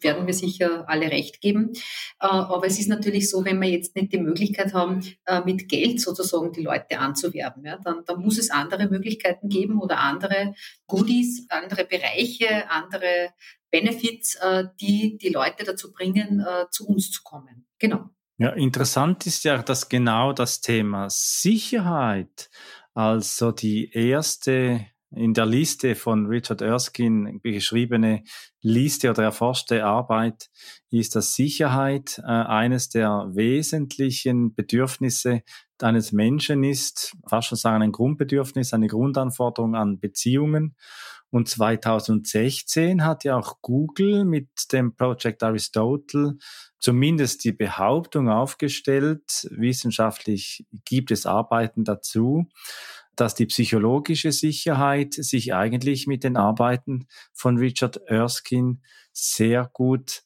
werden 0.00 0.26
wir 0.26 0.34
sicher 0.34 0.84
alle 0.88 1.10
recht 1.10 1.40
geben. 1.40 1.72
Äh, 2.20 2.26
aber 2.26 2.66
es 2.66 2.78
ist 2.78 2.88
natürlich 2.88 3.30
so, 3.30 3.44
wenn 3.44 3.60
wir 3.60 3.68
jetzt 3.68 3.96
nicht 3.96 4.12
die 4.12 4.18
Möglichkeit 4.18 4.74
haben, 4.74 5.00
äh, 5.26 5.40
mit 5.44 5.68
Geld 5.68 6.00
sozusagen 6.00 6.52
die 6.52 6.62
Leute 6.62 6.98
anzuwerben, 6.98 7.64
ja, 7.64 7.78
dann, 7.78 8.04
dann 8.06 8.20
muss 8.20 8.38
es 8.38 8.50
andere 8.50 8.88
Möglichkeiten 8.88 9.48
geben 9.48 9.80
oder 9.80 9.98
andere 9.98 10.54
Goodies, 10.86 11.46
andere 11.48 11.84
Bereiche, 11.84 12.70
andere 12.70 13.30
Benefits, 13.70 14.36
äh, 14.36 14.64
die 14.80 15.18
die 15.18 15.30
Leute 15.30 15.64
dazu 15.64 15.92
bringen, 15.92 16.44
zu 16.70 16.86
uns 16.86 17.10
zu 17.10 17.22
kommen. 17.22 17.66
Genau. 17.78 18.10
Ja, 18.38 18.50
interessant 18.50 19.26
ist 19.26 19.44
ja, 19.44 19.62
dass 19.62 19.88
genau 19.88 20.32
das 20.32 20.60
Thema 20.60 21.08
Sicherheit, 21.10 22.50
also 22.94 23.50
die 23.50 23.90
erste 23.92 24.86
in 25.10 25.32
der 25.34 25.46
Liste 25.46 25.94
von 25.94 26.26
Richard 26.26 26.60
Erskine 26.60 27.38
beschriebene 27.42 28.24
Liste 28.60 29.10
oder 29.10 29.22
erforschte 29.22 29.84
Arbeit 29.84 30.50
ist, 30.90 31.16
dass 31.16 31.34
Sicherheit 31.34 32.18
äh, 32.18 32.26
eines 32.26 32.88
der 32.88 33.30
wesentlichen 33.32 34.54
Bedürfnisse 34.54 35.42
eines 35.80 36.12
Menschen 36.12 36.64
ist, 36.64 37.16
fast 37.26 37.48
schon 37.48 37.58
sagen 37.58 37.82
ein 37.82 37.92
Grundbedürfnis, 37.92 38.72
eine 38.72 38.88
Grundanforderung 38.88 39.74
an 39.76 40.00
Beziehungen. 40.00 40.76
Und 41.30 41.48
2016 41.48 43.04
hat 43.04 43.24
ja 43.24 43.36
auch 43.36 43.58
Google 43.60 44.24
mit 44.24 44.48
dem 44.72 44.96
Project 44.96 45.42
Aristotle 45.42 46.38
zumindest 46.78 47.44
die 47.44 47.52
Behauptung 47.52 48.28
aufgestellt, 48.30 49.46
wissenschaftlich 49.50 50.64
gibt 50.84 51.10
es 51.10 51.26
Arbeiten 51.26 51.84
dazu, 51.84 52.48
dass 53.20 53.34
die 53.34 53.46
psychologische 53.46 54.32
Sicherheit 54.32 55.14
sich 55.14 55.54
eigentlich 55.54 56.06
mit 56.06 56.24
den 56.24 56.36
Arbeiten 56.36 57.06
von 57.32 57.58
Richard 57.58 57.96
Erskine 58.06 58.78
sehr 59.12 59.68
gut 59.72 60.22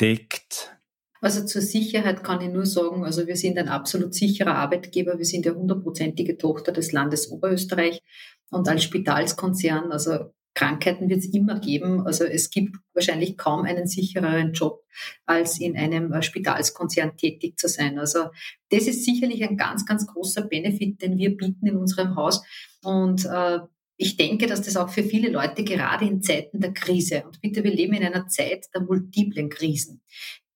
deckt. 0.00 0.76
Also 1.20 1.44
zur 1.44 1.62
Sicherheit 1.62 2.24
kann 2.24 2.40
ich 2.40 2.48
nur 2.48 2.66
sagen, 2.66 3.04
also 3.04 3.26
wir 3.26 3.36
sind 3.36 3.56
ein 3.56 3.68
absolut 3.68 4.14
sicherer 4.14 4.56
Arbeitgeber. 4.56 5.18
Wir 5.18 5.24
sind 5.24 5.46
ja 5.46 5.54
hundertprozentige 5.54 6.36
Tochter 6.36 6.72
des 6.72 6.90
Landes 6.90 7.30
Oberösterreich 7.30 8.02
und 8.50 8.66
als 8.68 8.82
Spitalskonzern, 8.82 9.92
also 9.92 10.32
Krankheiten 10.54 11.08
wird 11.08 11.20
es 11.20 11.32
immer 11.32 11.58
geben. 11.60 12.06
Also 12.06 12.24
es 12.24 12.50
gibt 12.50 12.76
wahrscheinlich 12.94 13.38
kaum 13.38 13.62
einen 13.62 13.86
sichereren 13.86 14.52
Job, 14.52 14.84
als 15.24 15.58
in 15.60 15.76
einem 15.76 16.12
äh, 16.12 16.22
Spitalskonzern 16.22 17.16
tätig 17.16 17.58
zu 17.58 17.68
sein. 17.68 17.98
Also 17.98 18.26
das 18.70 18.86
ist 18.86 19.04
sicherlich 19.04 19.42
ein 19.42 19.56
ganz, 19.56 19.86
ganz 19.86 20.06
großer 20.06 20.42
Benefit, 20.42 21.00
den 21.00 21.16
wir 21.16 21.36
bieten 21.36 21.66
in 21.66 21.76
unserem 21.76 22.16
Haus. 22.16 22.42
Und 22.82 23.24
äh, 23.24 23.60
ich 23.96 24.16
denke, 24.16 24.46
dass 24.46 24.62
das 24.62 24.76
auch 24.76 24.88
für 24.88 25.04
viele 25.04 25.30
Leute 25.30 25.64
gerade 25.64 26.06
in 26.06 26.22
Zeiten 26.22 26.60
der 26.60 26.72
Krise, 26.72 27.24
und 27.24 27.40
bitte, 27.40 27.62
wir 27.62 27.72
leben 27.72 27.94
in 27.94 28.04
einer 28.04 28.26
Zeit 28.26 28.66
der 28.74 28.82
multiplen 28.82 29.48
Krisen. 29.48 30.02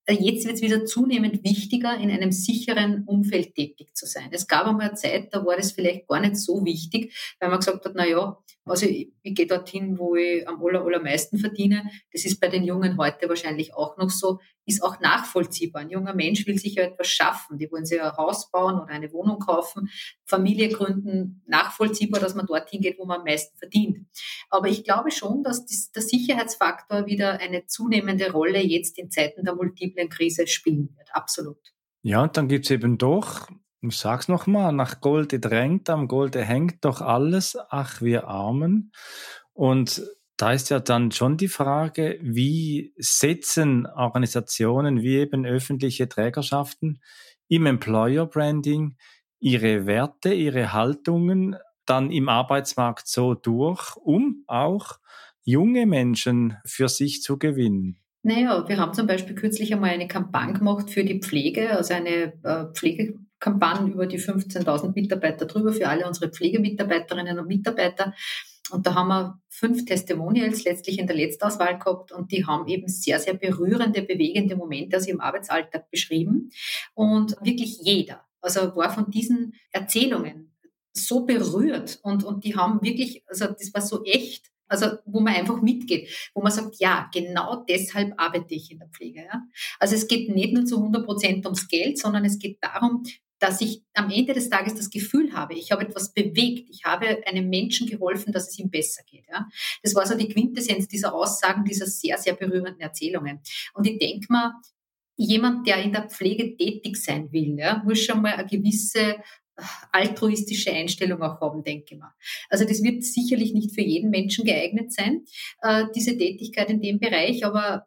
Äh, 0.06 0.14
jetzt 0.14 0.46
wird 0.46 0.56
es 0.56 0.62
wieder 0.62 0.84
zunehmend 0.84 1.44
wichtiger, 1.44 1.98
in 1.98 2.10
einem 2.10 2.32
sicheren 2.32 3.04
Umfeld 3.04 3.54
tätig 3.54 3.94
zu 3.94 4.06
sein. 4.06 4.28
Es 4.30 4.46
gab 4.46 4.66
einmal 4.66 4.88
eine 4.88 4.96
Zeit, 4.96 5.34
da 5.34 5.44
war 5.44 5.56
das 5.56 5.72
vielleicht 5.72 6.06
gar 6.06 6.20
nicht 6.20 6.36
so 6.36 6.64
wichtig, 6.64 7.14
weil 7.40 7.50
man 7.50 7.58
gesagt 7.58 7.84
hat, 7.84 7.92
na 7.94 8.06
ja, 8.06 8.38
also 8.64 8.86
ich, 8.86 9.12
ich 9.22 9.34
gehe 9.34 9.46
dorthin, 9.46 9.98
wo 9.98 10.16
ich 10.16 10.48
am 10.48 10.64
aller, 10.64 10.82
allermeisten 10.82 11.38
verdiene. 11.38 11.90
Das 12.12 12.24
ist 12.24 12.40
bei 12.40 12.48
den 12.48 12.64
Jungen 12.64 12.96
heute 12.96 13.28
wahrscheinlich 13.28 13.74
auch 13.74 13.96
noch 13.96 14.10
so. 14.10 14.40
Ist 14.66 14.82
auch 14.82 15.00
nachvollziehbar. 15.00 15.82
Ein 15.82 15.90
junger 15.90 16.14
Mensch 16.14 16.46
will 16.46 16.58
sich 16.58 16.74
ja 16.74 16.82
etwas 16.82 17.08
schaffen. 17.08 17.56
Die 17.56 17.70
wollen 17.70 17.86
sich 17.86 18.02
ein 18.02 18.16
Haus 18.16 18.50
bauen 18.50 18.80
oder 18.80 18.88
eine 18.88 19.12
Wohnung 19.12 19.38
kaufen, 19.38 19.88
Familie 20.24 20.68
gründen. 20.68 21.42
Nachvollziehbar, 21.46 22.20
dass 22.20 22.34
man 22.34 22.46
dorthin 22.46 22.80
geht, 22.80 22.98
wo 22.98 23.06
man 23.06 23.20
am 23.20 23.24
meisten 23.24 23.56
verdient. 23.56 24.06
Aber 24.50 24.68
ich 24.68 24.84
glaube 24.84 25.10
schon, 25.10 25.42
dass 25.42 25.64
das, 25.66 25.92
der 25.92 26.02
Sicherheitsfaktor 26.02 27.06
wieder 27.06 27.40
eine 27.40 27.66
zunehmende 27.66 28.32
Rolle 28.32 28.60
jetzt 28.60 28.98
in 28.98 29.10
Zeiten 29.10 29.44
der 29.44 29.54
multiplen 29.54 30.08
Krise 30.08 30.46
spielen 30.46 30.94
wird. 30.96 31.08
Absolut. 31.12 31.58
Ja, 32.02 32.24
und 32.24 32.36
dann 32.36 32.48
gibt's 32.48 32.70
eben 32.70 32.98
doch 32.98 33.48
ich 33.88 33.98
sag's 33.98 34.28
nochmal, 34.28 34.72
nach 34.72 35.00
Golde 35.00 35.38
drängt, 35.38 35.90
am 35.90 36.08
Golde 36.08 36.42
hängt 36.42 36.84
doch 36.84 37.00
alles, 37.00 37.56
ach 37.68 38.00
wir 38.02 38.26
Armen. 38.26 38.92
Und 39.52 40.02
da 40.36 40.52
ist 40.52 40.70
ja 40.70 40.80
dann 40.80 41.10
schon 41.12 41.36
die 41.36 41.48
Frage, 41.48 42.18
wie 42.20 42.92
setzen 42.96 43.86
Organisationen 43.86 45.00
wie 45.00 45.16
eben 45.16 45.46
öffentliche 45.46 46.08
Trägerschaften 46.08 47.00
im 47.48 47.66
Employer 47.66 48.26
Branding 48.26 48.96
ihre 49.38 49.86
Werte, 49.86 50.32
ihre 50.32 50.72
Haltungen 50.72 51.56
dann 51.86 52.10
im 52.10 52.28
Arbeitsmarkt 52.28 53.06
so 53.06 53.34
durch, 53.34 53.96
um 53.96 54.44
auch 54.46 54.98
junge 55.42 55.86
Menschen 55.86 56.56
für 56.64 56.88
sich 56.88 57.22
zu 57.22 57.38
gewinnen? 57.38 57.98
Naja, 58.22 58.68
wir 58.68 58.76
haben 58.78 58.92
zum 58.92 59.06
Beispiel 59.06 59.36
kürzlich 59.36 59.72
einmal 59.72 59.90
eine 59.90 60.08
Kampagne 60.08 60.54
gemacht 60.54 60.90
für 60.90 61.04
die 61.04 61.20
Pflege, 61.20 61.70
also 61.70 61.94
eine 61.94 62.32
äh, 62.42 62.66
Pflegekampagne 62.74 63.92
über 63.92 64.06
die 64.06 64.18
15.000 64.18 64.94
Mitarbeiter 64.96 65.46
drüber 65.46 65.72
für 65.72 65.88
alle 65.88 66.08
unsere 66.08 66.32
Pflegemitarbeiterinnen 66.32 67.38
und 67.38 67.46
Mitarbeiter. 67.46 68.14
Und 68.70 68.86
da 68.86 68.94
haben 68.94 69.08
wir 69.08 69.40
fünf 69.48 69.84
Testimonials 69.84 70.64
letztlich 70.64 70.98
in 70.98 71.06
der 71.06 71.16
Letztauswahl 71.16 71.78
gehabt 71.78 72.12
und 72.12 72.32
die 72.32 72.46
haben 72.46 72.66
eben 72.68 72.88
sehr, 72.88 73.20
sehr 73.20 73.34
berührende, 73.34 74.02
bewegende 74.02 74.56
Momente 74.56 74.96
aus 74.96 75.06
ihrem 75.06 75.20
Arbeitsalltag 75.20 75.90
beschrieben. 75.90 76.50
Und 76.94 77.36
wirklich 77.42 77.78
jeder, 77.82 78.24
also 78.40 78.74
war 78.76 78.92
von 78.92 79.10
diesen 79.10 79.54
Erzählungen 79.70 80.56
so 80.92 81.26
berührt 81.26 82.00
und, 82.02 82.24
und 82.24 82.44
die 82.44 82.56
haben 82.56 82.82
wirklich, 82.82 83.22
also 83.28 83.46
das 83.46 83.72
war 83.74 83.82
so 83.82 84.04
echt 84.04 84.50
also 84.68 84.86
wo 85.04 85.20
man 85.20 85.34
einfach 85.34 85.62
mitgeht, 85.62 86.08
wo 86.34 86.42
man 86.42 86.52
sagt, 86.52 86.76
ja, 86.78 87.08
genau 87.12 87.64
deshalb 87.68 88.14
arbeite 88.16 88.54
ich 88.54 88.70
in 88.70 88.78
der 88.78 88.88
Pflege. 88.88 89.20
Ja? 89.20 89.42
Also 89.78 89.94
es 89.94 90.08
geht 90.08 90.28
nicht 90.28 90.52
nur 90.52 90.64
zu 90.64 90.78
100 90.78 91.04
Prozent 91.04 91.44
ums 91.44 91.68
Geld, 91.68 91.98
sondern 91.98 92.24
es 92.24 92.38
geht 92.38 92.58
darum, 92.60 93.04
dass 93.46 93.60
ich 93.60 93.80
am 93.94 94.10
Ende 94.10 94.34
des 94.34 94.50
Tages 94.50 94.74
das 94.74 94.90
Gefühl 94.90 95.32
habe, 95.32 95.54
ich 95.54 95.70
habe 95.70 95.84
etwas 95.84 96.12
bewegt, 96.12 96.68
ich 96.68 96.84
habe 96.84 97.24
einem 97.26 97.48
Menschen 97.48 97.86
geholfen, 97.86 98.32
dass 98.32 98.48
es 98.48 98.58
ihm 98.58 98.70
besser 98.70 99.04
geht. 99.08 99.24
Ja? 99.30 99.46
Das 99.84 99.94
war 99.94 100.04
so 100.04 100.16
die 100.16 100.28
Quintessenz 100.28 100.88
dieser 100.88 101.14
Aussagen, 101.14 101.64
dieser 101.64 101.86
sehr, 101.86 102.18
sehr 102.18 102.34
berührenden 102.34 102.80
Erzählungen. 102.80 103.38
Und 103.72 103.86
ich 103.86 104.00
denke 104.00 104.26
mal, 104.30 104.54
jemand, 105.14 105.64
der 105.68 105.80
in 105.80 105.92
der 105.92 106.08
Pflege 106.08 106.56
tätig 106.56 106.96
sein 106.96 107.30
will, 107.30 107.56
ja, 107.56 107.82
muss 107.84 108.00
schon 108.00 108.20
mal 108.20 108.34
eine 108.34 108.48
gewisse 108.48 109.16
altruistische 109.92 110.72
Einstellung 110.72 111.22
auch 111.22 111.40
haben, 111.40 111.62
denke 111.62 111.94
ich 111.94 112.00
mal. 112.00 112.12
Also 112.50 112.64
das 112.64 112.82
wird 112.82 113.04
sicherlich 113.04 113.54
nicht 113.54 113.76
für 113.76 113.80
jeden 113.80 114.10
Menschen 114.10 114.44
geeignet 114.44 114.92
sein, 114.92 115.24
äh, 115.62 115.84
diese 115.94 116.18
Tätigkeit 116.18 116.68
in 116.68 116.80
dem 116.80 116.98
Bereich, 116.98 117.46
aber 117.46 117.86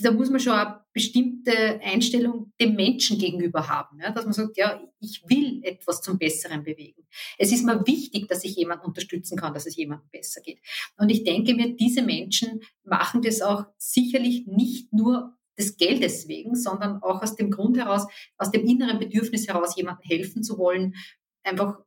da 0.00 0.12
muss 0.12 0.30
man 0.30 0.38
schon 0.38 0.54
eine 0.54 0.83
bestimmte 0.94 1.80
Einstellung 1.82 2.52
dem 2.60 2.76
Menschen 2.76 3.18
gegenüber 3.18 3.68
haben, 3.68 3.98
ja, 4.00 4.12
dass 4.12 4.24
man 4.24 4.32
sagt, 4.32 4.56
ja, 4.56 4.80
ich 5.00 5.24
will 5.28 5.60
etwas 5.64 6.00
zum 6.00 6.18
Besseren 6.18 6.62
bewegen. 6.62 7.04
Es 7.36 7.52
ist 7.52 7.64
mir 7.64 7.84
wichtig, 7.86 8.28
dass 8.28 8.44
ich 8.44 8.54
jemanden 8.54 8.86
unterstützen 8.86 9.36
kann, 9.36 9.52
dass 9.52 9.66
es 9.66 9.76
jemandem 9.76 10.08
besser 10.10 10.40
geht. 10.40 10.60
Und 10.96 11.10
ich 11.10 11.24
denke 11.24 11.54
mir, 11.54 11.74
diese 11.74 12.02
Menschen 12.02 12.60
machen 12.84 13.22
das 13.22 13.42
auch 13.42 13.66
sicherlich 13.76 14.46
nicht 14.46 14.92
nur 14.92 15.36
des 15.58 15.76
Geldes 15.76 16.28
wegen, 16.28 16.54
sondern 16.54 17.02
auch 17.02 17.22
aus 17.22 17.34
dem 17.34 17.50
Grund 17.50 17.76
heraus, 17.76 18.06
aus 18.38 18.52
dem 18.52 18.64
inneren 18.64 19.00
Bedürfnis 19.00 19.48
heraus, 19.48 19.76
jemandem 19.76 20.08
helfen 20.08 20.44
zu 20.44 20.58
wollen, 20.58 20.94
einfach 21.42 21.78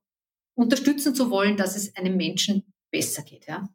unterstützen 0.53 1.15
zu 1.15 1.29
wollen, 1.29 1.55
dass 1.55 1.77
es 1.77 1.95
einem 1.95 2.17
Menschen 2.17 2.73
besser 2.91 3.23
geht. 3.23 3.47
Ja. 3.47 3.69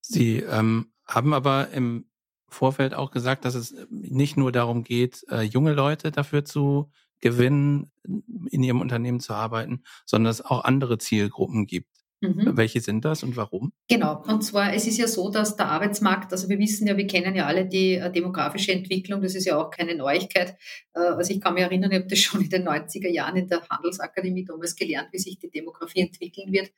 Sie 0.00 0.38
ähm, 0.38 0.92
haben 1.06 1.34
aber 1.34 1.70
im 1.70 2.08
Vorfeld 2.56 2.94
auch 2.94 3.10
gesagt, 3.10 3.44
dass 3.44 3.54
es 3.54 3.74
nicht 3.90 4.36
nur 4.36 4.50
darum 4.50 4.82
geht, 4.82 5.24
äh, 5.30 5.42
junge 5.42 5.72
Leute 5.72 6.10
dafür 6.10 6.44
zu 6.44 6.90
gewinnen, 7.20 7.90
in 8.50 8.62
ihrem 8.62 8.80
Unternehmen 8.80 9.20
zu 9.20 9.32
arbeiten, 9.32 9.82
sondern 10.04 10.30
dass 10.30 10.40
es 10.40 10.46
auch 10.46 10.64
andere 10.64 10.98
Zielgruppen 10.98 11.66
gibt. 11.66 11.88
Mhm. 12.20 12.56
Welche 12.56 12.80
sind 12.80 13.04
das 13.04 13.22
und 13.22 13.36
warum? 13.36 13.72
Genau. 13.88 14.22
Und 14.26 14.42
zwar, 14.42 14.72
es 14.72 14.86
ist 14.86 14.96
ja 14.96 15.06
so, 15.06 15.30
dass 15.30 15.56
der 15.56 15.68
Arbeitsmarkt, 15.68 16.32
also 16.32 16.48
wir 16.48 16.58
wissen 16.58 16.86
ja, 16.86 16.96
wir 16.96 17.06
kennen 17.06 17.34
ja 17.34 17.46
alle 17.46 17.66
die 17.66 17.94
äh, 17.94 18.10
demografische 18.10 18.72
Entwicklung, 18.72 19.20
das 19.20 19.34
ist 19.34 19.44
ja 19.44 19.58
auch 19.58 19.70
keine 19.70 19.94
Neuigkeit. 19.94 20.56
Äh, 20.94 21.00
also 21.00 21.30
ich 21.32 21.40
kann 21.42 21.54
mich 21.54 21.62
erinnern, 21.62 21.90
ich 21.90 21.98
habe 21.98 22.08
das 22.08 22.18
schon 22.20 22.42
in 22.42 22.50
den 22.50 22.66
90er 22.66 23.10
Jahren 23.10 23.36
in 23.36 23.48
der 23.48 23.68
Handelsakademie 23.68 24.44
damals 24.44 24.76
gelernt, 24.76 25.08
wie 25.12 25.18
sich 25.18 25.38
die 25.38 25.50
Demografie 25.50 26.00
entwickeln 26.00 26.52
wird. 26.52 26.70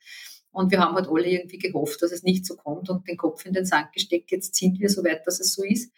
Und 0.51 0.71
wir 0.71 0.79
haben 0.79 0.95
halt 0.95 1.07
alle 1.07 1.29
irgendwie 1.29 1.59
gehofft, 1.59 2.01
dass 2.01 2.11
es 2.11 2.23
nicht 2.23 2.45
so 2.45 2.55
kommt 2.55 2.89
und 2.89 3.07
den 3.07 3.17
Kopf 3.17 3.45
in 3.45 3.53
den 3.53 3.65
Sand 3.65 3.93
gesteckt. 3.93 4.31
Jetzt 4.31 4.55
sind 4.55 4.79
wir 4.79 4.89
so 4.89 5.03
weit, 5.03 5.25
dass 5.25 5.39
es 5.39 5.53
so 5.53 5.63
ist. 5.63 5.91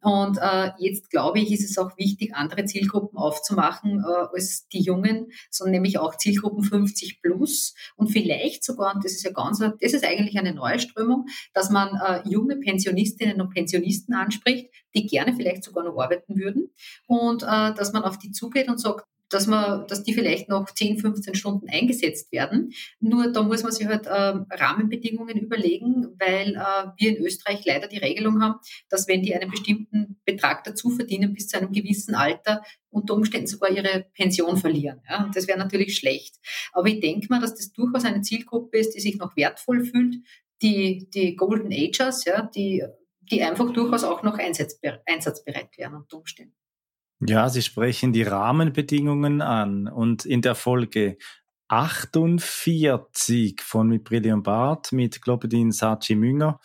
Und 0.00 0.38
äh, 0.40 0.70
jetzt 0.78 1.10
glaube 1.10 1.40
ich, 1.40 1.50
ist 1.52 1.68
es 1.68 1.76
auch 1.76 1.96
wichtig, 1.98 2.34
andere 2.34 2.64
Zielgruppen 2.64 3.18
aufzumachen 3.18 4.04
äh, 4.06 4.26
als 4.32 4.68
die 4.68 4.80
Jungen, 4.80 5.32
sondern 5.50 5.72
nämlich 5.72 5.98
auch 5.98 6.16
Zielgruppen 6.16 6.62
50 6.62 7.20
plus 7.20 7.74
und 7.96 8.08
vielleicht 8.08 8.62
sogar, 8.62 8.94
und 8.94 9.04
das 9.04 9.12
ist 9.12 9.24
ja 9.24 9.32
ganz, 9.32 9.58
das 9.58 9.92
ist 9.92 10.04
eigentlich 10.04 10.38
eine 10.38 10.54
neue 10.54 10.78
Strömung, 10.78 11.26
dass 11.52 11.70
man 11.70 11.96
äh, 11.96 12.28
junge 12.28 12.56
Pensionistinnen 12.56 13.40
und 13.40 13.50
Pensionisten 13.50 14.14
anspricht, 14.14 14.70
die 14.94 15.06
gerne 15.06 15.34
vielleicht 15.34 15.64
sogar 15.64 15.82
noch 15.82 15.98
arbeiten 15.98 16.36
würden 16.36 16.70
und 17.08 17.42
äh, 17.42 17.74
dass 17.74 17.92
man 17.92 18.04
auf 18.04 18.18
die 18.18 18.30
zugeht 18.30 18.68
und 18.68 18.78
sagt, 18.78 19.04
dass 19.30 19.46
man, 19.46 19.86
dass 19.86 20.02
die 20.02 20.14
vielleicht 20.14 20.48
noch 20.48 20.70
10, 20.70 20.98
15 20.98 21.34
Stunden 21.34 21.68
eingesetzt 21.68 22.32
werden. 22.32 22.72
Nur 23.00 23.32
da 23.32 23.42
muss 23.42 23.62
man 23.62 23.72
sich 23.72 23.86
halt 23.86 24.06
äh, 24.06 24.10
Rahmenbedingungen 24.10 25.36
überlegen, 25.36 26.08
weil 26.18 26.54
äh, 26.54 26.90
wir 26.96 27.16
in 27.16 27.24
Österreich 27.24 27.64
leider 27.64 27.88
die 27.88 27.98
Regelung 27.98 28.42
haben, 28.42 28.58
dass 28.88 29.08
wenn 29.08 29.22
die 29.22 29.34
einen 29.34 29.50
bestimmten 29.50 30.20
Betrag 30.24 30.64
dazu 30.64 30.90
verdienen 30.90 31.34
bis 31.34 31.48
zu 31.48 31.58
einem 31.58 31.72
gewissen 31.72 32.14
Alter, 32.14 32.62
unter 32.90 33.14
Umständen 33.14 33.46
sogar 33.46 33.70
ihre 33.70 34.06
Pension 34.14 34.56
verlieren. 34.56 35.00
Ja? 35.08 35.24
Und 35.24 35.36
das 35.36 35.46
wäre 35.46 35.58
natürlich 35.58 35.96
schlecht. 35.96 36.36
Aber 36.72 36.88
ich 36.88 37.00
denke 37.00 37.26
mal, 37.28 37.40
dass 37.40 37.54
das 37.54 37.72
durchaus 37.72 38.04
eine 38.04 38.22
Zielgruppe 38.22 38.78
ist, 38.78 38.94
die 38.94 39.00
sich 39.00 39.18
noch 39.18 39.36
wertvoll 39.36 39.84
fühlt, 39.84 40.16
die, 40.62 41.08
die 41.10 41.36
Golden 41.36 41.72
Agers, 41.72 42.24
ja, 42.24 42.42
die, 42.42 42.82
die 43.30 43.42
einfach 43.42 43.70
durchaus 43.72 44.04
auch 44.04 44.22
noch 44.22 44.38
einsatzbereit 44.38 45.76
wären 45.76 45.94
unter 45.94 46.16
Umständen. 46.16 46.54
Ja, 47.20 47.48
Sie 47.48 47.62
sprechen 47.62 48.12
die 48.12 48.22
Rahmenbedingungen 48.22 49.42
an 49.42 49.88
und 49.88 50.24
in 50.24 50.40
der 50.40 50.54
Folge 50.54 51.18
48 51.66 53.60
von 53.60 53.88
Mit 53.88 54.04
Brilliant 54.04 54.44
Bart 54.44 54.92
mit 54.92 55.20
Globedin 55.20 55.72
Sachi 55.72 56.14
Münger, 56.14 56.60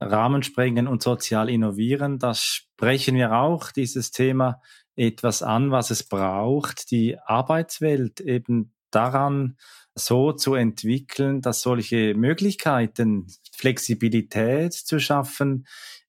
Rahmen 0.00 0.42
sprengen 0.42 0.88
und 0.88 1.02
sozial 1.02 1.50
innovieren, 1.50 2.18
da 2.18 2.32
sprechen 2.32 3.16
wir 3.16 3.34
auch 3.34 3.70
dieses 3.70 4.10
Thema 4.10 4.62
etwas 4.96 5.42
an, 5.42 5.70
was 5.72 5.90
es 5.90 6.02
braucht, 6.04 6.90
die 6.90 7.18
Arbeitswelt 7.18 8.20
eben 8.20 8.72
daran 8.90 9.58
so 9.94 10.32
zu 10.32 10.54
entwickeln, 10.54 11.42
dass 11.42 11.60
solche 11.60 12.14
Möglichkeiten, 12.14 13.26
Flexibilität 13.54 14.72
zu 14.72 15.00
schaffen, 15.00 15.66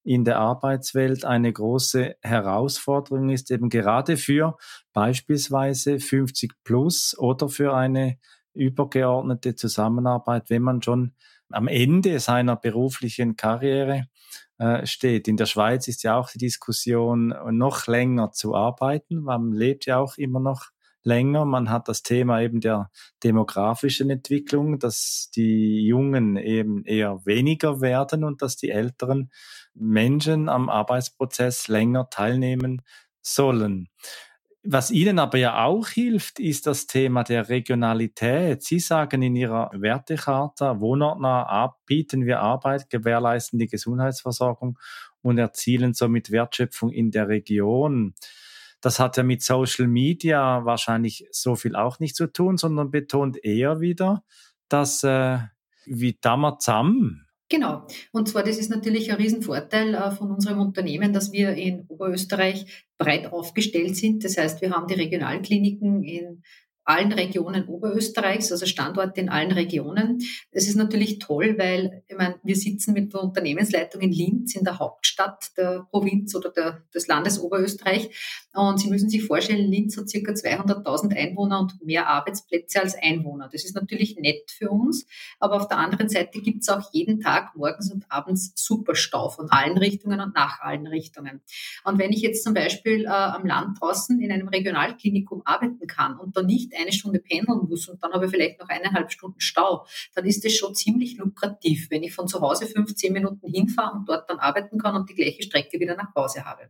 in 0.09 0.25
der 0.25 0.39
Arbeitswelt 0.39 1.23
eine 1.23 1.53
große 1.53 2.15
Herausforderung 2.23 3.29
ist, 3.29 3.51
eben 3.51 3.69
gerade 3.69 4.17
für 4.17 4.57
beispielsweise 4.91 5.99
50 5.99 6.51
plus 6.63 7.15
oder 7.15 7.47
für 7.47 7.75
eine 7.75 8.17
übergeordnete 8.55 9.53
Zusammenarbeit, 9.53 10.49
wenn 10.49 10.63
man 10.63 10.81
schon 10.81 11.13
am 11.51 11.67
Ende 11.67 12.19
seiner 12.19 12.55
beruflichen 12.55 13.36
Karriere 13.36 14.07
äh, 14.57 14.84
steht. 14.88 15.27
In 15.27 15.38
der 15.38 15.45
Schweiz 15.45 15.88
ist 15.88 16.01
ja 16.01 16.17
auch 16.17 16.31
die 16.31 16.39
Diskussion, 16.39 17.36
noch 17.51 17.86
länger 17.86 18.31
zu 18.31 18.55
arbeiten. 18.55 19.21
Man 19.21 19.51
lebt 19.51 19.86
ja 19.86 19.99
auch 19.99 20.17
immer 20.17 20.39
noch 20.39 20.69
länger. 21.03 21.45
Man 21.45 21.69
hat 21.69 21.88
das 21.88 22.03
Thema 22.03 22.41
eben 22.41 22.62
der 22.62 22.89
demografischen 23.23 24.09
Entwicklung, 24.09 24.79
dass 24.79 25.31
die 25.35 25.85
Jungen 25.85 26.38
eben 26.38 26.83
eher 26.85 27.25
weniger 27.25 27.81
werden 27.81 28.23
und 28.23 28.41
dass 28.41 28.55
die 28.57 28.69
Älteren 28.69 29.31
Menschen 29.73 30.49
am 30.49 30.69
Arbeitsprozess 30.69 31.67
länger 31.67 32.09
teilnehmen 32.09 32.81
sollen. 33.21 33.89
Was 34.63 34.91
Ihnen 34.91 35.19
aber 35.19 35.38
ja 35.38 35.63
auch 35.63 35.88
hilft, 35.88 36.38
ist 36.39 36.67
das 36.67 36.85
Thema 36.85 37.23
der 37.23 37.47
Regionalität. 37.47 38.62
Sie 38.62 38.79
sagen 38.79 39.21
in 39.21 39.35
Ihrer 39.38 39.71
Wertecharta, 39.73 40.81
wohnortnah 40.81 41.75
bieten 41.85 42.25
wir 42.25 42.41
Arbeit, 42.41 42.89
gewährleisten 42.89 43.57
die 43.57 43.67
Gesundheitsversorgung 43.67 44.77
und 45.21 45.38
erzielen 45.38 45.93
somit 45.93 46.31
Wertschöpfung 46.31 46.91
in 46.91 47.09
der 47.09 47.29
Region. 47.29 48.15
Das 48.81 48.99
hat 48.99 49.17
ja 49.17 49.23
mit 49.23 49.43
Social 49.43 49.87
Media 49.87 50.63
wahrscheinlich 50.65 51.27
so 51.31 51.55
viel 51.55 51.75
auch 51.75 51.99
nicht 51.99 52.15
zu 52.15 52.27
tun, 52.27 52.57
sondern 52.57 52.91
betont 52.91 53.43
eher 53.43 53.81
wieder, 53.81 54.23
dass 54.69 55.03
äh, 55.03 55.39
wie 55.85 56.17
damals 56.21 56.63
zusammen 56.63 57.29
Genau. 57.49 57.87
Und 58.11 58.29
zwar, 58.29 58.43
das 58.43 58.59
ist 58.59 58.69
natürlich 58.69 59.11
ein 59.11 59.17
Riesenvorteil 59.17 59.95
äh, 59.95 60.11
von 60.11 60.29
unserem 60.31 60.59
Unternehmen, 60.59 61.13
dass 61.13 61.31
wir 61.31 61.55
in 61.55 61.83
Oberösterreich 61.87 62.85
breit 62.99 63.33
aufgestellt 63.33 63.95
sind. 63.95 64.23
Das 64.23 64.37
heißt, 64.37 64.61
wir 64.61 64.69
haben 64.69 64.87
die 64.87 64.93
Regionalkliniken 64.93 66.03
in 66.03 66.43
allen 66.89 67.12
Regionen 67.12 67.67
Oberösterreichs, 67.67 68.52
also 68.52 68.65
Standorte 68.65 69.21
in 69.21 69.30
allen 69.30 69.52
Regionen. 69.52 70.21
Es 70.52 70.67
ist 70.67 70.75
natürlich 70.75 71.19
toll, 71.19 71.56
weil 71.58 72.04
ich 72.08 72.17
meine, 72.17 72.36
wir 72.43 72.56
sitzen 72.56 72.93
mit 72.93 73.13
der 73.13 73.21
Unternehmensleitung 73.21 74.02
in 74.02 74.12
Linz, 74.12 74.56
in 74.56 74.63
der 74.63 74.80
Hauptstadt 74.80 75.52
der 75.56 75.88
Provinz 75.91 76.34
oder 76.34 76.49
der, 76.49 76.84
des 76.93 77.08
Landes 77.08 77.39
Oberösterreich. 77.39 78.10
Und 78.54 78.80
Sie 78.80 78.89
müssen 78.89 79.10
sich 79.10 79.23
vorstellen, 79.23 79.71
Linz 79.71 79.97
hat 79.97 80.10
circa 80.10 80.32
200.000 80.32 81.15
Einwohner 81.15 81.60
und 81.60 81.86
mehr 81.86 82.08
Arbeitsplätze 82.08 82.82
als 82.82 82.95
Einwohner. 82.99 83.49
Das 83.52 83.63
ist 83.63 83.75
natürlich 83.75 84.17
nett 84.17 84.49
für 84.49 84.71
uns, 84.71 85.06
aber 85.39 85.58
auf 85.58 85.67
der 85.67 85.78
anderen 85.78 86.10
Seite 86.10 86.41
gibt 86.41 86.63
es 86.63 86.69
auch 86.69 86.91
jeden 86.91 87.19
Tag 87.19 87.56
morgens 87.56 87.91
und 87.91 88.06
abends 88.10 88.52
super 88.56 88.95
Stau 88.95 89.30
von 89.30 89.52
allen 89.52 89.78
Richtungen 89.78 90.19
und 90.21 90.34
nach 90.34 90.62
allen 90.62 90.88
Richtungen. 90.88 91.41
Und 91.84 91.99
wenn 91.99 92.12
ich 92.12 92.21
jetzt 92.21 92.43
zum 92.43 92.56
Beispiel 92.56 93.06
äh, 93.06 93.10
am 93.10 93.45
Land 93.45 93.80
draußen 93.80 94.19
in 94.19 94.32
einem 94.32 94.47
Regionalklinikum 94.47 95.43
arbeiten 95.45 95.86
kann 95.86 96.17
und 96.17 96.36
da 96.36 96.41
nicht 96.41 96.73
eine 96.79 96.91
Stunde 96.91 97.19
pendeln 97.19 97.67
muss 97.67 97.87
und 97.87 98.03
dann 98.03 98.13
habe 98.13 98.25
ich 98.25 98.31
vielleicht 98.31 98.59
noch 98.59 98.69
eineinhalb 98.69 99.11
Stunden 99.11 99.39
Stau, 99.39 99.85
dann 100.15 100.25
ist 100.25 100.43
das 100.43 100.53
schon 100.53 100.75
ziemlich 100.75 101.17
lukrativ, 101.17 101.89
wenn 101.89 102.03
ich 102.03 102.13
von 102.13 102.27
zu 102.27 102.41
Hause 102.41 102.65
15 102.65 103.13
Minuten 103.13 103.47
hinfahre 103.47 103.97
und 103.97 104.09
dort 104.09 104.29
dann 104.29 104.39
arbeiten 104.39 104.77
kann 104.79 104.95
und 104.95 105.09
die 105.09 105.15
gleiche 105.15 105.43
Strecke 105.43 105.79
wieder 105.79 105.95
nach 105.95 106.13
Hause 106.15 106.45
habe. 106.45 106.69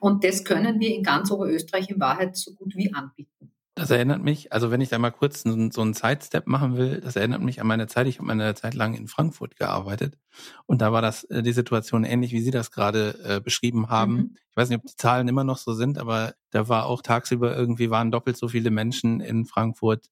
Und 0.00 0.24
das 0.24 0.44
können 0.44 0.80
wir 0.80 0.94
in 0.94 1.02
ganz 1.02 1.30
Oberösterreich 1.30 1.90
in 1.90 2.00
Wahrheit 2.00 2.36
so 2.36 2.54
gut 2.54 2.76
wie 2.76 2.92
anbieten. 2.92 3.52
Das 3.78 3.90
erinnert 3.90 4.24
mich, 4.24 4.52
also 4.52 4.72
wenn 4.72 4.80
ich 4.80 4.88
da 4.88 4.98
mal 4.98 5.12
kurz 5.12 5.42
so, 5.42 5.50
einen 5.52 5.94
Sidestep 5.94 6.48
machen 6.48 6.76
will, 6.76 7.00
das 7.00 7.14
erinnert 7.14 7.42
mich 7.42 7.60
an 7.60 7.68
meine 7.68 7.86
Zeit. 7.86 8.08
Ich 8.08 8.18
habe 8.18 8.28
eine 8.30 8.54
Zeit 8.56 8.74
lang 8.74 8.94
in 8.94 9.06
Frankfurt 9.06 9.54
gearbeitet 9.54 10.18
und 10.66 10.82
da 10.82 10.92
war 10.92 11.00
das 11.00 11.22
äh, 11.24 11.44
die 11.44 11.52
Situation 11.52 12.02
ähnlich, 12.02 12.32
wie 12.32 12.40
Sie 12.40 12.50
das 12.50 12.72
gerade 12.72 13.16
äh, 13.24 13.40
beschrieben 13.40 13.88
haben. 13.88 14.14
Mhm. 14.14 14.36
Ich 14.50 14.56
weiß 14.56 14.68
nicht, 14.68 14.78
ob 14.78 14.86
die 14.86 14.96
Zahlen 14.96 15.28
immer 15.28 15.44
noch 15.44 15.58
so 15.58 15.74
sind, 15.74 15.96
aber 15.96 16.34
da 16.50 16.68
war 16.68 16.86
auch 16.86 17.02
tagsüber 17.02 17.56
irgendwie 17.56 17.88
waren 17.88 18.10
doppelt 18.10 18.36
so 18.36 18.48
viele 18.48 18.72
Menschen 18.72 19.20
in 19.20 19.46
Frankfurt 19.46 20.08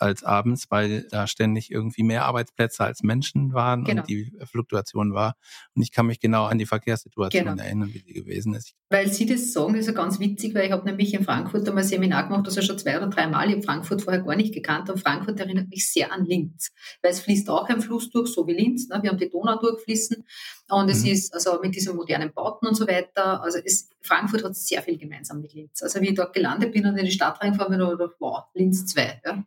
als 0.00 0.24
abends, 0.24 0.66
weil 0.70 1.06
da 1.10 1.26
ständig 1.26 1.70
irgendwie 1.70 2.02
mehr 2.02 2.24
Arbeitsplätze 2.24 2.84
als 2.84 3.02
Menschen 3.02 3.52
waren 3.52 3.84
genau. 3.84 4.02
und 4.02 4.08
die 4.08 4.32
Fluktuation 4.44 5.12
war. 5.12 5.36
Und 5.74 5.82
ich 5.82 5.92
kann 5.92 6.06
mich 6.06 6.20
genau 6.20 6.44
an 6.44 6.58
die 6.58 6.66
Verkehrssituation 6.66 7.44
genau. 7.44 7.62
erinnern, 7.62 7.92
wie 7.92 7.98
sie 7.98 8.12
gewesen 8.12 8.54
ist. 8.54 8.74
Weil 8.88 9.12
Sie 9.12 9.26
das 9.26 9.52
sagen, 9.52 9.74
ist 9.74 9.86
ja 9.86 9.92
ganz 9.92 10.18
witzig, 10.18 10.54
weil 10.54 10.66
ich 10.66 10.72
habe 10.72 10.84
nämlich 10.84 11.14
in 11.14 11.24
Frankfurt 11.24 11.68
einmal 11.68 11.84
ein 11.84 11.88
Seminar 11.88 12.24
gemacht, 12.24 12.46
das 12.46 12.56
ja 12.56 12.62
schon 12.62 12.78
zwei 12.78 12.96
oder 12.96 13.08
drei 13.08 13.26
Mal. 13.26 13.48
Ich 13.48 13.54
habe 13.54 13.62
Frankfurt 13.62 14.02
vorher 14.02 14.22
gar 14.22 14.36
nicht 14.36 14.54
gekannt 14.54 14.90
und 14.90 14.98
Frankfurt 14.98 15.38
erinnert 15.38 15.68
mich 15.68 15.90
sehr 15.90 16.12
an 16.12 16.24
Linz, 16.24 16.72
weil 17.02 17.12
es 17.12 17.20
fließt 17.20 17.48
auch 17.50 17.68
ein 17.68 17.80
Fluss 17.80 18.10
durch, 18.10 18.32
so 18.32 18.46
wie 18.46 18.54
Linz. 18.54 18.88
Ne? 18.88 18.98
Wir 19.02 19.10
haben 19.10 19.18
die 19.18 19.30
Donau 19.30 19.58
durchfließen 19.60 20.24
und 20.70 20.88
es 20.88 21.02
mhm. 21.02 21.10
ist 21.10 21.34
also 21.34 21.60
mit 21.62 21.74
diesen 21.74 21.94
modernen 21.94 22.32
Bauten 22.32 22.66
und 22.66 22.74
so 22.74 22.86
weiter. 22.86 23.42
Also 23.42 23.58
es, 23.64 23.90
Frankfurt 24.00 24.44
hat 24.44 24.56
sehr 24.56 24.82
viel 24.82 24.98
gemeinsam 24.98 25.40
mit 25.40 25.52
Linz. 25.52 25.82
Also 25.82 26.00
wie 26.00 26.08
ich 26.08 26.14
dort 26.14 26.32
gelandet 26.32 26.72
bin 26.72 26.86
und 26.86 26.96
in 26.96 27.04
die 27.04 27.12
Stadt 27.12 27.40
reingefahren 27.40 27.72
bin, 27.72 27.80
habe 27.82 27.92
ich 27.92 27.98
gedacht, 27.98 28.16
wow, 28.18 28.44
Linz 28.54 28.86
2. 28.86 29.22
Ja. 29.24 29.44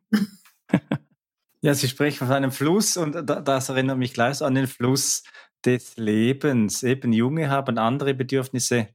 Ja, 1.61 1.73
Sie 1.73 1.87
sprechen 1.87 2.27
von 2.27 2.35
einem 2.35 2.51
Fluss 2.51 2.97
und 2.97 3.15
das 3.25 3.69
erinnert 3.69 3.97
mich 3.97 4.13
gleich 4.13 4.41
an 4.41 4.53
den 4.55 4.67
Fluss 4.67 5.23
des 5.65 5.95
Lebens. 5.95 6.83
Eben 6.83 7.13
Junge 7.13 7.49
haben 7.49 7.77
andere 7.77 8.13
Bedürfnisse 8.13 8.89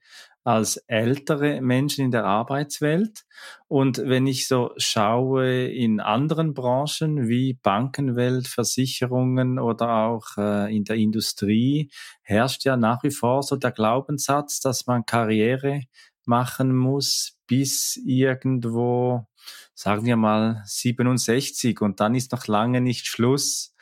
als 0.44 0.76
ältere 0.87 1.62
Menschen 1.62 2.04
in 2.04 2.11
der 2.11 2.24
Arbeitswelt. 2.26 3.24
Und 3.68 3.98
wenn 4.04 4.26
ich 4.26 4.48
so 4.48 4.72
schaue 4.76 5.66
in 5.66 6.00
anderen 6.00 6.52
Branchen 6.52 7.26
wie 7.26 7.54
Bankenwelt, 7.54 8.48
Versicherungen 8.48 9.59
oder 9.59 9.90
auch 10.07 10.37
äh, 10.37 10.74
in 10.74 10.85
der 10.85 10.96
Industrie, 10.96 11.90
herrscht 12.22 12.64
ja 12.66 12.76
nach 12.76 13.02
wie 13.02 13.11
vor 13.11 13.42
so 13.42 13.57
der 13.57 13.72
Glaubenssatz, 13.72 14.61
dass 14.61 14.87
man 14.87 15.07
Karriere 15.07 15.85
machen 16.26 16.76
muss 16.76 17.38
bis 17.48 18.00
irgendwo 18.04 19.26
sagen 19.74 20.06
wir 20.06 20.16
mal 20.16 20.62
67 20.66 21.80
und 21.80 22.00
dann 22.00 22.16
ist 22.16 22.32
noch 22.32 22.48
lange 22.48 22.80
nicht 22.80 23.06
Schluss. 23.06 23.76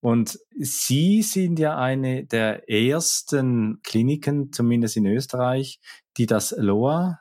Und 0.00 0.38
Sie 0.56 1.22
sind 1.22 1.58
ja 1.58 1.76
eine 1.76 2.24
der 2.24 2.70
ersten 2.70 3.80
Kliniken, 3.82 4.52
zumindest 4.52 4.96
in 4.96 5.06
Österreich, 5.06 5.80
die 6.16 6.26
das 6.26 6.54
LOA 6.56 7.18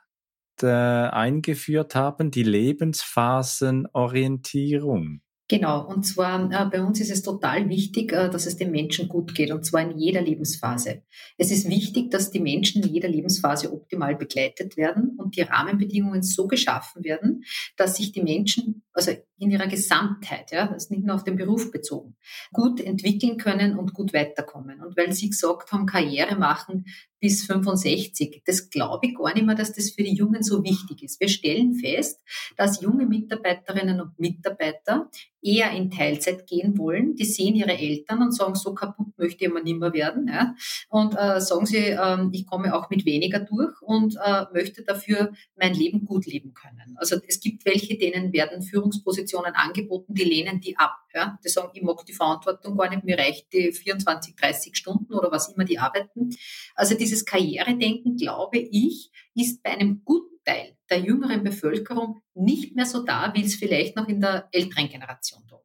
äh, 0.61 0.67
eingeführt 0.67 1.95
haben, 1.95 2.29
die 2.29 2.43
Lebensphasenorientierung. 2.43 5.21
Genau, 5.47 5.85
und 5.85 6.03
zwar 6.03 6.51
äh, 6.51 6.65
bei 6.65 6.81
uns 6.81 6.99
ist 6.99 7.11
es 7.11 7.21
total 7.21 7.69
wichtig, 7.69 8.11
äh, 8.11 8.29
dass 8.31 8.47
es 8.47 8.57
den 8.57 8.71
Menschen 8.71 9.07
gut 9.07 9.35
geht, 9.35 9.51
und 9.51 9.63
zwar 9.63 9.81
in 9.81 9.95
jeder 9.95 10.21
Lebensphase. 10.21 11.03
Es 11.37 11.51
ist 11.51 11.69
wichtig, 11.69 12.09
dass 12.09 12.31
die 12.31 12.39
Menschen 12.39 12.81
in 12.81 12.91
jeder 12.91 13.09
Lebensphase 13.09 13.71
optimal 13.71 14.15
begleitet 14.15 14.75
werden 14.75 15.15
und 15.19 15.35
die 15.35 15.43
Rahmenbedingungen 15.43 16.23
so 16.23 16.47
geschaffen 16.47 17.03
werden, 17.03 17.43
dass 17.77 17.97
sich 17.97 18.11
die 18.11 18.23
Menschen, 18.23 18.81
also 18.91 19.11
in 19.37 19.51
ihrer 19.51 19.67
Gesamtheit, 19.67 20.51
ja, 20.51 20.67
das 20.67 20.85
ist 20.85 20.91
nicht 20.91 21.03
nur 21.03 21.15
auf 21.15 21.23
den 21.23 21.35
Beruf 21.35 21.71
bezogen, 21.71 22.15
gut 22.53 22.79
entwickeln 22.79 23.37
können 23.37 23.77
und 23.77 23.93
gut 23.93 24.13
weiterkommen. 24.13 24.81
Und 24.81 24.95
weil 24.95 25.11
Sie 25.11 25.29
gesagt 25.29 25.71
haben, 25.71 25.85
Karriere 25.85 26.35
machen 26.35 26.85
bis 27.19 27.45
65, 27.45 28.43
das 28.45 28.69
glaube 28.69 29.07
ich 29.07 29.15
gar 29.15 29.33
nicht 29.33 29.45
mehr, 29.45 29.55
dass 29.55 29.73
das 29.73 29.91
für 29.91 30.03
die 30.03 30.13
Jungen 30.13 30.43
so 30.43 30.63
wichtig 30.63 31.03
ist. 31.03 31.19
Wir 31.19 31.27
stellen 31.27 31.73
fest, 31.73 32.21
dass 32.55 32.81
junge 32.81 33.05
Mitarbeiterinnen 33.07 33.99
und 33.99 34.19
Mitarbeiter 34.19 35.09
eher 35.41 35.71
in 35.71 35.91
Teilzeit 35.91 36.47
gehen 36.47 36.77
wollen. 36.77 37.15
Die 37.15 37.25
sehen 37.25 37.55
ihre 37.55 37.77
Eltern 37.77 38.21
und 38.21 38.35
sagen, 38.35 38.55
so 38.55 38.73
kaputt 38.73 39.14
möchte 39.17 39.45
immer 39.45 39.61
nimmer 39.61 39.93
werden. 39.93 40.27
Ja? 40.27 40.55
Und 40.89 41.15
äh, 41.17 41.39
sagen 41.41 41.65
sie, 41.65 41.77
äh, 41.77 42.17
ich 42.31 42.45
komme 42.45 42.75
auch 42.75 42.89
mit 42.89 43.05
weniger 43.05 43.39
durch 43.39 43.81
und 43.81 44.15
äh, 44.23 44.45
möchte 44.53 44.83
dafür 44.83 45.33
mein 45.55 45.73
Leben 45.73 46.05
gut 46.05 46.25
leben 46.25 46.53
können. 46.53 46.95
Also 46.97 47.17
es 47.27 47.39
gibt 47.39 47.65
welche, 47.65 47.97
denen 47.97 48.33
werden 48.33 48.61
Führungspositionen 48.61 49.53
angeboten, 49.53 50.13
die 50.13 50.23
lehnen 50.23 50.59
die 50.59 50.77
ab. 50.77 50.97
Ja? 51.13 51.39
Die 51.43 51.49
sagen, 51.49 51.71
ich 51.73 51.81
mag 51.81 52.05
die 52.05 52.13
Verantwortung 52.13 52.77
gar 52.77 52.89
nicht, 52.89 53.03
mir 53.03 53.17
reicht 53.17 53.51
die 53.53 53.71
24, 53.71 54.35
30 54.35 54.75
Stunden 54.75 55.13
oder 55.13 55.31
was 55.31 55.49
immer 55.53 55.65
die 55.65 55.79
arbeiten. 55.79 56.29
Also 56.75 56.95
dieses 56.95 57.25
Karrieredenken, 57.25 58.15
glaube 58.17 58.59
ich, 58.59 59.11
ist 59.33 59.61
bei 59.63 59.71
einem 59.71 60.01
guten 60.03 60.43
Teil 60.43 60.77
der 60.89 60.99
jüngeren 60.99 61.43
Bevölkerung 61.43 62.21
nicht 62.35 62.75
mehr 62.75 62.85
so 62.85 63.03
da, 63.03 63.33
wie 63.33 63.43
es 63.43 63.55
vielleicht 63.55 63.95
noch 63.95 64.07
in 64.07 64.21
der 64.21 64.47
älteren 64.51 64.87
Generation 64.87 65.43
da. 65.49 65.55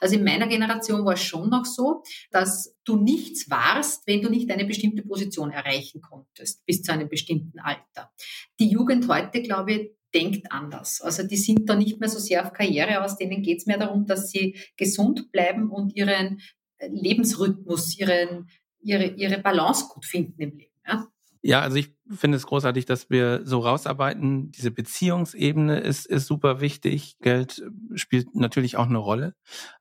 Also 0.00 0.16
in 0.16 0.24
meiner 0.24 0.46
Generation 0.46 1.04
war 1.04 1.14
es 1.14 1.22
schon 1.22 1.50
noch 1.50 1.64
so, 1.64 2.02
dass 2.30 2.76
du 2.84 2.96
nichts 2.96 3.50
warst, 3.50 4.06
wenn 4.06 4.22
du 4.22 4.28
nicht 4.28 4.50
eine 4.50 4.64
bestimmte 4.64 5.02
Position 5.02 5.50
erreichen 5.50 6.00
konntest, 6.00 6.64
bis 6.66 6.82
zu 6.82 6.92
einem 6.92 7.08
bestimmten 7.08 7.58
Alter. 7.60 8.12
Die 8.58 8.68
Jugend 8.68 9.08
heute, 9.08 9.42
glaube 9.42 9.72
ich, 9.72 9.90
denkt 10.14 10.50
anders. 10.50 11.00
Also 11.00 11.22
die 11.22 11.36
sind 11.36 11.68
da 11.68 11.76
nicht 11.76 12.00
mehr 12.00 12.08
so 12.08 12.18
sehr 12.18 12.44
auf 12.44 12.52
Karriere 12.52 13.02
aus, 13.04 13.16
denen 13.16 13.42
geht 13.42 13.58
es 13.58 13.66
mehr 13.66 13.78
darum, 13.78 14.06
dass 14.06 14.30
sie 14.30 14.56
gesund 14.76 15.30
bleiben 15.30 15.70
und 15.70 15.94
ihren 15.94 16.40
Lebensrhythmus, 16.80 17.98
ihren, 17.98 18.48
ihre, 18.80 19.06
ihre 19.06 19.38
Balance 19.38 19.86
gut 19.92 20.04
finden 20.04 20.40
im 20.40 20.56
Leben. 20.56 20.80
Ja? 20.86 21.06
Ja, 21.42 21.60
also 21.60 21.76
ich 21.76 21.94
finde 22.10 22.36
es 22.36 22.46
großartig, 22.46 22.84
dass 22.84 23.08
wir 23.08 23.46
so 23.46 23.60
rausarbeiten. 23.60 24.50
Diese 24.50 24.70
Beziehungsebene 24.70 25.80
ist, 25.80 26.06
ist 26.06 26.26
super 26.26 26.60
wichtig. 26.60 27.18
Geld 27.20 27.62
spielt 27.94 28.34
natürlich 28.34 28.76
auch 28.76 28.86
eine 28.86 28.98
Rolle. 28.98 29.34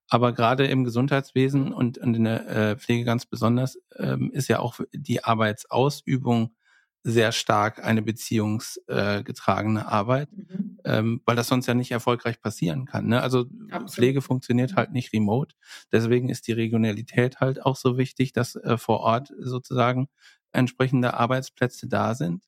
Aber 0.07 0.31
gerade 0.31 0.65
im 0.67 0.85
Gesundheitswesen 0.85 1.73
und 1.73 1.97
in 1.97 2.23
der 2.23 2.47
äh, 2.47 2.77
Pflege 2.77 3.03
ganz 3.03 3.25
besonders 3.25 3.77
ähm, 3.97 4.31
ist 4.33 4.47
ja 4.47 4.59
auch 4.59 4.79
die 4.93 5.23
Arbeitsausübung 5.23 6.55
sehr 7.03 7.31
stark 7.31 7.83
eine 7.83 8.01
beziehungsgetragene 8.01 9.79
äh, 9.79 9.83
Arbeit, 9.83 10.29
mhm. 10.33 10.79
ähm, 10.83 11.21
weil 11.25 11.35
das 11.35 11.47
sonst 11.47 11.67
ja 11.67 11.73
nicht 11.73 11.91
erfolgreich 11.91 12.41
passieren 12.41 12.85
kann. 12.85 13.07
Ne? 13.07 13.21
Also 13.21 13.45
Absolut. 13.69 13.91
Pflege 13.91 14.21
funktioniert 14.21 14.75
halt 14.75 14.91
nicht 14.91 15.13
remote. 15.13 15.55
Deswegen 15.91 16.29
ist 16.29 16.47
die 16.47 16.51
Regionalität 16.51 17.39
halt 17.39 17.65
auch 17.65 17.77
so 17.77 17.97
wichtig, 17.97 18.33
dass 18.33 18.55
äh, 18.55 18.77
vor 18.77 18.99
Ort 18.99 19.33
sozusagen 19.39 20.09
entsprechende 20.51 21.13
Arbeitsplätze 21.13 21.87
da 21.87 22.15
sind. 22.15 22.43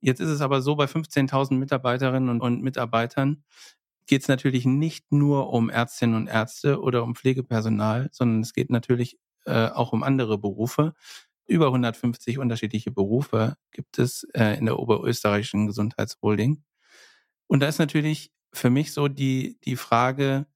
Jetzt 0.00 0.20
ist 0.20 0.30
es 0.30 0.40
aber 0.40 0.62
so, 0.62 0.76
bei 0.76 0.86
15.000 0.86 1.54
Mitarbeiterinnen 1.54 2.30
und, 2.30 2.40
und 2.40 2.62
Mitarbeitern 2.62 3.44
geht 4.06 4.22
es 4.22 4.28
natürlich 4.28 4.64
nicht 4.64 5.12
nur 5.12 5.52
um 5.52 5.70
Ärztinnen 5.70 6.16
und 6.16 6.26
Ärzte 6.26 6.80
oder 6.80 7.04
um 7.04 7.14
Pflegepersonal, 7.14 8.08
sondern 8.12 8.40
es 8.40 8.52
geht 8.52 8.70
natürlich 8.70 9.18
äh, 9.44 9.68
auch 9.68 9.92
um 9.92 10.02
andere 10.02 10.38
Berufe. 10.38 10.94
Über 11.46 11.66
150 11.66 12.38
unterschiedliche 12.38 12.90
Berufe 12.90 13.56
gibt 13.72 13.98
es 13.98 14.24
äh, 14.34 14.58
in 14.58 14.66
der 14.66 14.78
oberösterreichischen 14.78 15.66
Gesundheitsholding. 15.66 16.62
Und 17.46 17.60
da 17.60 17.68
ist 17.68 17.78
natürlich 17.78 18.32
für 18.52 18.70
mich 18.70 18.92
so 18.92 19.08
die, 19.08 19.58
die 19.64 19.76
Frage, 19.76 20.46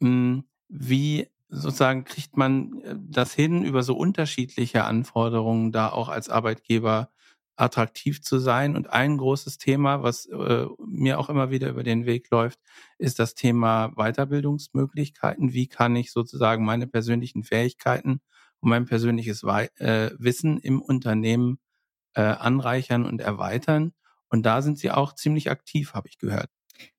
mh, 0.00 0.08
hm, 0.08 0.44
wie 0.68 1.28
sozusagen 1.48 2.04
kriegt 2.04 2.36
man 2.36 2.80
äh, 2.82 2.96
das 2.98 3.32
hin, 3.32 3.64
über 3.64 3.82
so 3.82 3.96
unterschiedliche 3.96 4.84
Anforderungen 4.84 5.72
da 5.72 5.90
auch 5.90 6.08
als 6.08 6.28
Arbeitgeber 6.28 7.10
attraktiv 7.56 8.22
zu 8.22 8.38
sein. 8.38 8.76
Und 8.76 8.90
ein 8.90 9.16
großes 9.16 9.58
Thema, 9.58 10.02
was 10.02 10.26
äh, 10.26 10.66
mir 10.86 11.18
auch 11.18 11.30
immer 11.30 11.50
wieder 11.50 11.70
über 11.70 11.82
den 11.82 12.06
Weg 12.06 12.30
läuft, 12.30 12.60
ist 12.98 13.18
das 13.18 13.34
Thema 13.34 13.92
Weiterbildungsmöglichkeiten. 13.96 15.52
Wie 15.52 15.66
kann 15.66 15.96
ich 15.96 16.12
sozusagen 16.12 16.64
meine 16.64 16.86
persönlichen 16.86 17.44
Fähigkeiten 17.44 18.20
und 18.60 18.70
mein 18.70 18.84
persönliches 18.84 19.42
We 19.42 19.70
äh, 19.78 20.10
Wissen 20.18 20.58
im 20.58 20.82
Unternehmen 20.82 21.58
äh, 22.14 22.20
anreichern 22.20 23.06
und 23.06 23.20
erweitern? 23.20 23.92
Und 24.28 24.44
da 24.44 24.60
sind 24.60 24.78
Sie 24.78 24.90
auch 24.90 25.14
ziemlich 25.14 25.50
aktiv, 25.50 25.94
habe 25.94 26.08
ich 26.08 26.18
gehört. 26.18 26.50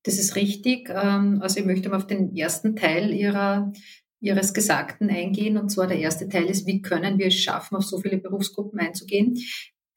Das 0.03 0.17
ist 0.17 0.35
richtig. 0.35 0.89
Ähm, 0.89 1.39
also 1.41 1.59
ich 1.59 1.65
möchte 1.65 1.89
mal 1.89 1.97
auf 1.97 2.07
den 2.07 2.35
ersten 2.35 2.75
Teil 2.75 3.13
Ihrer 3.13 3.71
Ihres 4.19 4.53
Gesagten 4.53 5.09
eingehen. 5.09 5.57
Und 5.57 5.69
zwar 5.69 5.87
der 5.87 5.99
erste 5.99 6.27
Teil 6.27 6.45
ist, 6.45 6.65
wie 6.65 6.81
können 6.81 7.17
wir 7.17 7.27
es 7.27 7.35
schaffen, 7.35 7.75
auf 7.75 7.83
so 7.83 7.99
viele 7.99 8.17
Berufsgruppen 8.17 8.79
einzugehen? 8.79 9.37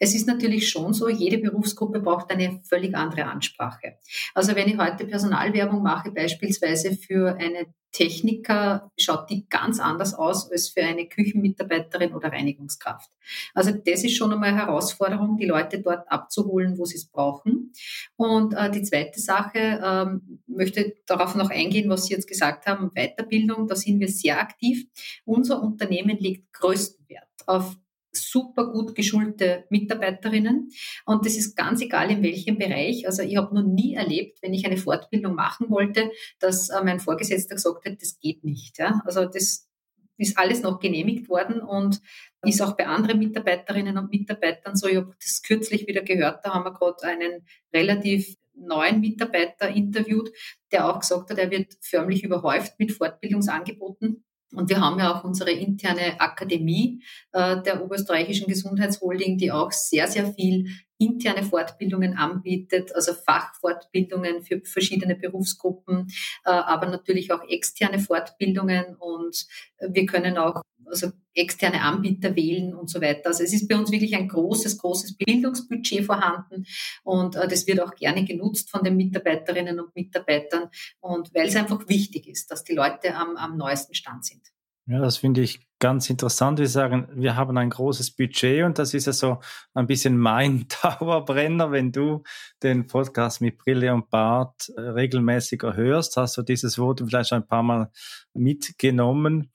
Es 0.01 0.15
ist 0.15 0.27
natürlich 0.27 0.69
schon 0.69 0.95
so, 0.95 1.09
jede 1.09 1.39
Berufsgruppe 1.39 2.01
braucht 2.01 2.33
eine 2.33 2.61
völlig 2.65 2.97
andere 2.97 3.27
Ansprache. 3.27 3.99
Also 4.35 4.57
wenn 4.57 4.69
ich 4.69 4.79
heute 4.79 5.07
Personalwerbung 5.07 5.83
mache, 5.83 6.11
beispielsweise 6.11 6.97
für 6.97 7.37
eine 7.37 7.67
Techniker, 7.93 8.91
schaut 8.99 9.29
die 9.31 9.49
ganz 9.49 9.81
anders 9.81 10.15
aus 10.15 10.51
als 10.51 10.69
für 10.69 10.83
eine 10.83 11.07
Küchenmitarbeiterin 11.07 12.15
oder 12.15 12.33
Reinigungskraft. 12.33 13.11
Also 13.53 13.73
das 13.73 14.05
ist 14.05 14.17
schon 14.17 14.33
einmal 14.33 14.51
eine 14.51 14.59
Herausforderung, 14.59 15.37
die 15.37 15.47
Leute 15.47 15.81
dort 15.81 16.11
abzuholen, 16.11 16.79
wo 16.79 16.85
sie 16.85 16.97
es 16.97 17.07
brauchen. 17.07 17.73
Und 18.17 18.55
äh, 18.55 18.71
die 18.71 18.83
zweite 18.83 19.21
Sache, 19.21 19.81
ähm, 19.85 20.41
möchte 20.47 20.95
darauf 21.07 21.35
noch 21.35 21.51
eingehen, 21.51 21.91
was 21.91 22.07
Sie 22.07 22.15
jetzt 22.15 22.29
gesagt 22.29 22.67
haben, 22.67 22.91
Weiterbildung, 22.95 23.67
da 23.67 23.75
sind 23.75 24.01
wir 24.01 24.09
sehr 24.09 24.41
aktiv. 24.41 24.87
Unser 25.25 25.63
Unternehmen 25.63 26.17
legt 26.19 26.53
größten 26.53 27.09
Wert 27.09 27.29
auf 27.47 27.77
super 28.13 28.73
gut 28.73 28.95
geschulte 28.95 29.65
Mitarbeiterinnen. 29.71 30.71
Und 31.07 31.27
das 31.27 31.37
ist 31.37 31.57
ganz 31.57 31.81
egal, 31.81 32.11
in 32.11 32.23
welchem 32.23 32.59
Bereich. 32.59 33.07
Also 33.07 33.23
ich 33.23 33.37
habe 33.37 33.55
noch 33.55 33.63
nie 33.63 33.95
erlebt, 33.95 34.39
wenn 34.43 34.55
ich 34.55 34.67
eine 34.67 34.77
Fortbildung 34.77 35.35
machen 35.35 35.71
wollte, 35.71 36.11
dass 36.39 36.71
äh, 36.71 36.83
mein 36.85 37.01
Vorgesetzter 37.01 37.55
gesagt 37.55 37.85
hat, 37.87 38.01
das 38.01 38.19
geht 38.19 38.45
nicht. 38.45 38.79
Ja? 38.79 39.03
Also 39.05 39.27
das 39.27 39.69
ist 40.17 40.39
alles 40.39 40.63
noch 40.63 40.81
genehmigt 40.81 41.29
worden 41.29 41.61
und 41.61 42.01
ist 42.43 42.61
auch 42.61 42.77
bei 42.77 42.87
anderen 42.87 43.19
Mitarbeiterinnen 43.19 43.97
und 43.97 44.11
Mitarbeitern 44.11 44.77
so. 44.77 44.87
Ich 44.87 44.97
habe 44.97 45.15
das 45.23 45.43
kürzlich 45.43 45.87
wieder 45.87 46.03
gehört, 46.03 46.45
da 46.45 46.55
haben 46.55 46.65
wir 46.65 46.73
gerade 46.73 47.03
einen 47.05 47.47
relativ 47.73 48.37
neuen 48.55 49.01
Mitarbeiter 49.01 49.69
interviewt, 49.69 50.31
der 50.73 50.89
auch 50.89 51.01
gesagt 51.01 51.31
hat, 51.31 51.39
er 51.39 51.51
wird 51.51 51.75
förmlich 51.81 52.23
überhäuft 52.23 52.79
mit 52.79 52.93
Fortbildungsangeboten 52.93 54.25
und 54.53 54.69
wir 54.69 54.81
haben 54.81 54.99
ja 54.99 55.15
auch 55.15 55.25
unsere 55.25 55.51
interne 55.51 56.21
Akademie 56.21 57.03
äh, 57.33 57.63
der 57.63 57.83
Oberösterreichischen 57.83 58.49
Gesundheitsholding, 58.49 59.39
die 59.39 59.53
auch 59.53 59.73
sehr, 59.73 60.09
sehr 60.09 60.33
viel 60.33 60.69
interne 61.01 61.43
Fortbildungen 61.43 62.17
anbietet, 62.17 62.95
also 62.95 63.15
Fachfortbildungen 63.15 64.43
für 64.43 64.61
verschiedene 64.61 65.17
Berufsgruppen, 65.17 66.09
äh, 66.45 66.51
aber 66.51 66.87
natürlich 66.87 67.33
auch 67.33 67.43
externe 67.49 67.99
Fortbildungen 67.99 68.97
und 68.97 69.47
wir 69.81 70.07
können 70.07 70.39
auch 70.39 70.63
also 70.91 71.13
externe 71.35 71.83
Anbieter 71.83 72.35
wählen 72.35 72.75
und 72.75 72.91
so 72.91 73.01
weiter. 73.01 73.29
Also 73.29 73.45
es 73.45 73.53
ist 73.53 73.69
bei 73.69 73.77
uns 73.77 73.91
wirklich 73.91 74.15
ein 74.17 74.29
großes, 74.29 74.79
großes 74.79 75.17
Bildungsbudget 75.17 76.05
vorhanden 76.05 76.67
und 77.05 77.37
äh, 77.37 77.49
das 77.49 77.67
wird 77.67 77.81
auch 77.81 77.95
gerne 77.95 78.25
genutzt 78.25 78.71
von 78.71 78.83
den 78.85 78.97
Mitarbeiterinnen 78.97 79.81
und 79.81 79.95
Mitarbeitern 79.95 80.69
und 81.01 81.33
weil 81.35 81.47
es 81.47 81.57
einfach 81.57 81.89
wichtig 81.89 82.29
ist, 82.29 82.51
dass 82.51 82.65
die 82.65 82.75
Leute 82.75 83.15
am, 83.15 83.37
am 83.37 83.57
neuesten 83.57 83.95
Stand 83.95 84.25
sind. 84.25 84.43
Ja, 84.91 84.99
das 84.99 85.19
finde 85.19 85.43
ich 85.43 85.61
ganz 85.79 86.11
interessant. 86.11 86.59
Wir 86.59 86.67
sagen, 86.67 87.07
wir 87.15 87.37
haben 87.37 87.57
ein 87.59 87.71
großes 87.71 88.11
Budget 88.17 88.65
und 88.65 88.77
das 88.77 88.93
ist 88.93 89.07
ja 89.07 89.13
so 89.13 89.39
ein 89.73 89.87
bisschen 89.87 90.19
mein 90.19 90.67
Dauerbrenner. 90.83 91.71
Wenn 91.71 91.93
du 91.93 92.25
den 92.65 92.89
Podcast 92.89 93.41
mit 93.41 93.57
Brille 93.59 93.95
und 93.95 94.11
Bart 94.11 94.69
äh, 94.77 94.81
regelmäßiger 94.81 95.77
hörst, 95.77 96.17
hast 96.17 96.39
du 96.39 96.43
dieses 96.43 96.77
Wort 96.77 97.05
vielleicht 97.07 97.33
ein 97.33 97.47
paar 97.47 97.63
Mal 97.63 97.93
mitgenommen 98.35 99.53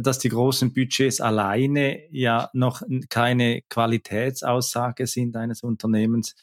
dass 0.00 0.18
die 0.18 0.28
großen 0.28 0.72
Budgets 0.72 1.20
alleine 1.20 2.00
ja 2.10 2.50
noch 2.52 2.82
keine 3.08 3.62
Qualitätsaussage 3.68 5.06
sind 5.06 5.36
eines 5.36 5.62
Unternehmens 5.62 6.34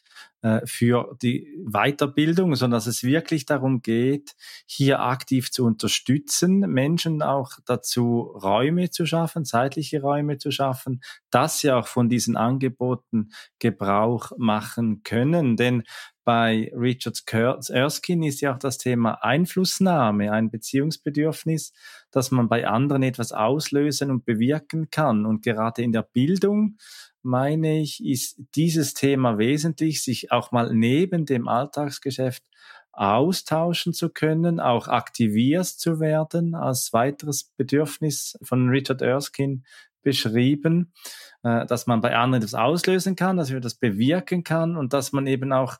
äh, 0.42 0.62
für 0.66 1.18
die 1.22 1.54
Weiterbildung, 1.66 2.56
sondern 2.56 2.78
dass 2.78 2.88
es 2.88 3.04
wirklich 3.04 3.46
darum 3.46 3.82
geht, 3.82 4.36
hier 4.66 5.02
aktiv 5.02 5.52
zu 5.52 5.66
unterstützen, 5.66 6.60
Menschen 6.60 7.22
auch 7.22 7.52
dazu 7.66 8.22
Räume 8.22 8.90
zu 8.90 9.06
schaffen, 9.06 9.44
zeitliche 9.44 10.02
Räume 10.02 10.38
zu 10.38 10.52
schaffen, 10.52 11.02
dass 11.30 11.60
sie 11.60 11.72
auch 11.72 11.88
von 11.88 12.08
diesen 12.08 12.38
Angeboten 12.38 13.32
Gebrauch 13.60 14.32
machen 14.38 15.04
können. 15.04 15.58
Denn 15.58 15.84
bei 16.26 16.72
Richard 16.76 17.24
Erskine 17.70 18.28
ist 18.28 18.42
ja 18.42 18.54
auch 18.54 18.60
das 18.60 18.80
Thema 18.80 19.24
Einflussnahme, 19.24 20.32
ein 20.32 20.50
Beziehungsbedürfnis, 20.50 21.72
dass 22.12 22.32
man 22.32 22.50
bei 22.50 22.68
anderen 22.68 23.04
etwas 23.04 23.32
auslösen 23.32 24.10
und 24.10 24.26
bewirken 24.26 24.90
kann. 24.90 25.28
Und 25.28 25.44
gerade 25.44 25.84
in 25.84 25.92
der 25.92 26.02
Bildung, 26.02 26.78
meine 27.22 27.80
ich, 27.80 28.04
ist 28.04 28.42
dieses 28.56 28.96
Thema 28.96 29.38
wesentlich, 29.38 30.04
sich 30.04 30.32
auch 30.32 30.52
mal 30.52 30.74
neben 30.74 31.28
dem 31.28 31.48
Alltagsgeschäft 31.48 32.44
austauschen 32.92 33.94
zu 33.94 34.10
können, 34.10 34.60
auch 34.60 34.88
aktiviert 34.88 35.66
zu 35.68 36.00
werden 36.00 36.56
als 36.56 36.92
weiteres 36.92 37.52
Bedürfnis 37.56 38.38
von 38.42 38.70
Richard 38.70 39.02
Erskine 39.02 39.62
beschrieben, 40.02 40.94
äh, 41.44 41.66
dass 41.66 41.88
man 41.88 42.02
bei 42.02 42.16
anderen 42.16 42.42
etwas 42.42 42.56
auslösen 42.56 43.16
kann, 43.16 43.38
dass 43.38 43.52
man 43.52 43.62
das 43.62 43.76
bewirken 43.76 44.44
kann 44.44 44.78
und 44.78 44.94
dass 44.94 45.12
man 45.12 45.28
eben 45.28 45.52
auch 45.52 45.78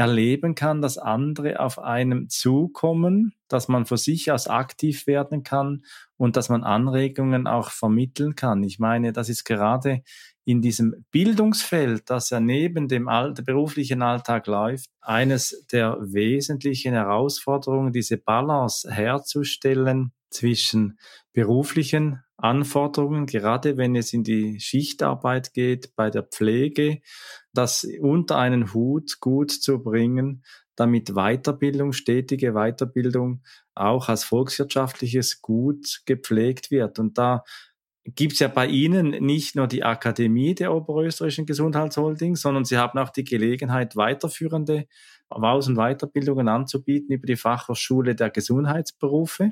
erleben 0.00 0.54
kann, 0.54 0.80
dass 0.80 0.96
andere 0.96 1.60
auf 1.60 1.78
einem 1.78 2.30
zukommen, 2.30 3.34
dass 3.48 3.68
man 3.68 3.84
für 3.84 3.98
sich 3.98 4.32
aus 4.32 4.48
aktiv 4.48 5.06
werden 5.06 5.42
kann 5.42 5.84
und 6.16 6.36
dass 6.36 6.48
man 6.48 6.64
Anregungen 6.64 7.46
auch 7.46 7.70
vermitteln 7.70 8.34
kann. 8.34 8.62
Ich 8.62 8.78
meine, 8.78 9.12
das 9.12 9.28
ist 9.28 9.44
gerade 9.44 10.02
in 10.46 10.62
diesem 10.62 11.04
Bildungsfeld, 11.10 12.08
das 12.08 12.30
ja 12.30 12.40
neben 12.40 12.88
dem 12.88 13.10
beruflichen 13.44 14.00
Alltag 14.00 14.46
läuft, 14.46 14.88
eines 15.02 15.66
der 15.70 15.98
wesentlichen 16.00 16.94
Herausforderungen, 16.94 17.92
diese 17.92 18.16
Balance 18.16 18.90
herzustellen 18.90 20.12
zwischen 20.30 20.98
beruflichen 21.34 22.22
Anforderungen, 22.42 23.26
gerade 23.26 23.76
wenn 23.76 23.94
es 23.96 24.12
in 24.12 24.24
die 24.24 24.60
Schichtarbeit 24.60 25.52
geht, 25.52 25.94
bei 25.96 26.10
der 26.10 26.22
Pflege, 26.22 27.00
das 27.52 27.86
unter 28.00 28.38
einen 28.38 28.72
Hut 28.74 29.20
gut 29.20 29.50
zu 29.50 29.82
bringen, 29.82 30.42
damit 30.76 31.14
Weiterbildung, 31.14 31.92
stetige 31.92 32.52
Weiterbildung 32.52 33.42
auch 33.74 34.08
als 34.08 34.24
volkswirtschaftliches 34.24 35.42
Gut 35.42 36.02
gepflegt 36.06 36.70
wird. 36.70 36.98
Und 36.98 37.18
da 37.18 37.44
gibt 38.04 38.32
es 38.32 38.38
ja 38.38 38.48
bei 38.48 38.66
Ihnen 38.66 39.10
nicht 39.10 39.56
nur 39.56 39.66
die 39.66 39.84
Akademie 39.84 40.54
der 40.54 40.74
Oberösterreichischen 40.74 41.46
Gesundheitsholding, 41.46 42.36
sondern 42.36 42.64
Sie 42.64 42.78
haben 42.78 42.98
auch 42.98 43.10
die 43.10 43.24
Gelegenheit, 43.24 43.96
weiterführende 43.96 44.86
Aus- 45.28 45.68
und 45.68 45.76
Weiterbildungen 45.76 46.48
anzubieten 46.48 47.12
über 47.12 47.26
die 47.26 47.36
Fachhochschule 47.36 48.14
der 48.14 48.30
Gesundheitsberufe, 48.30 49.50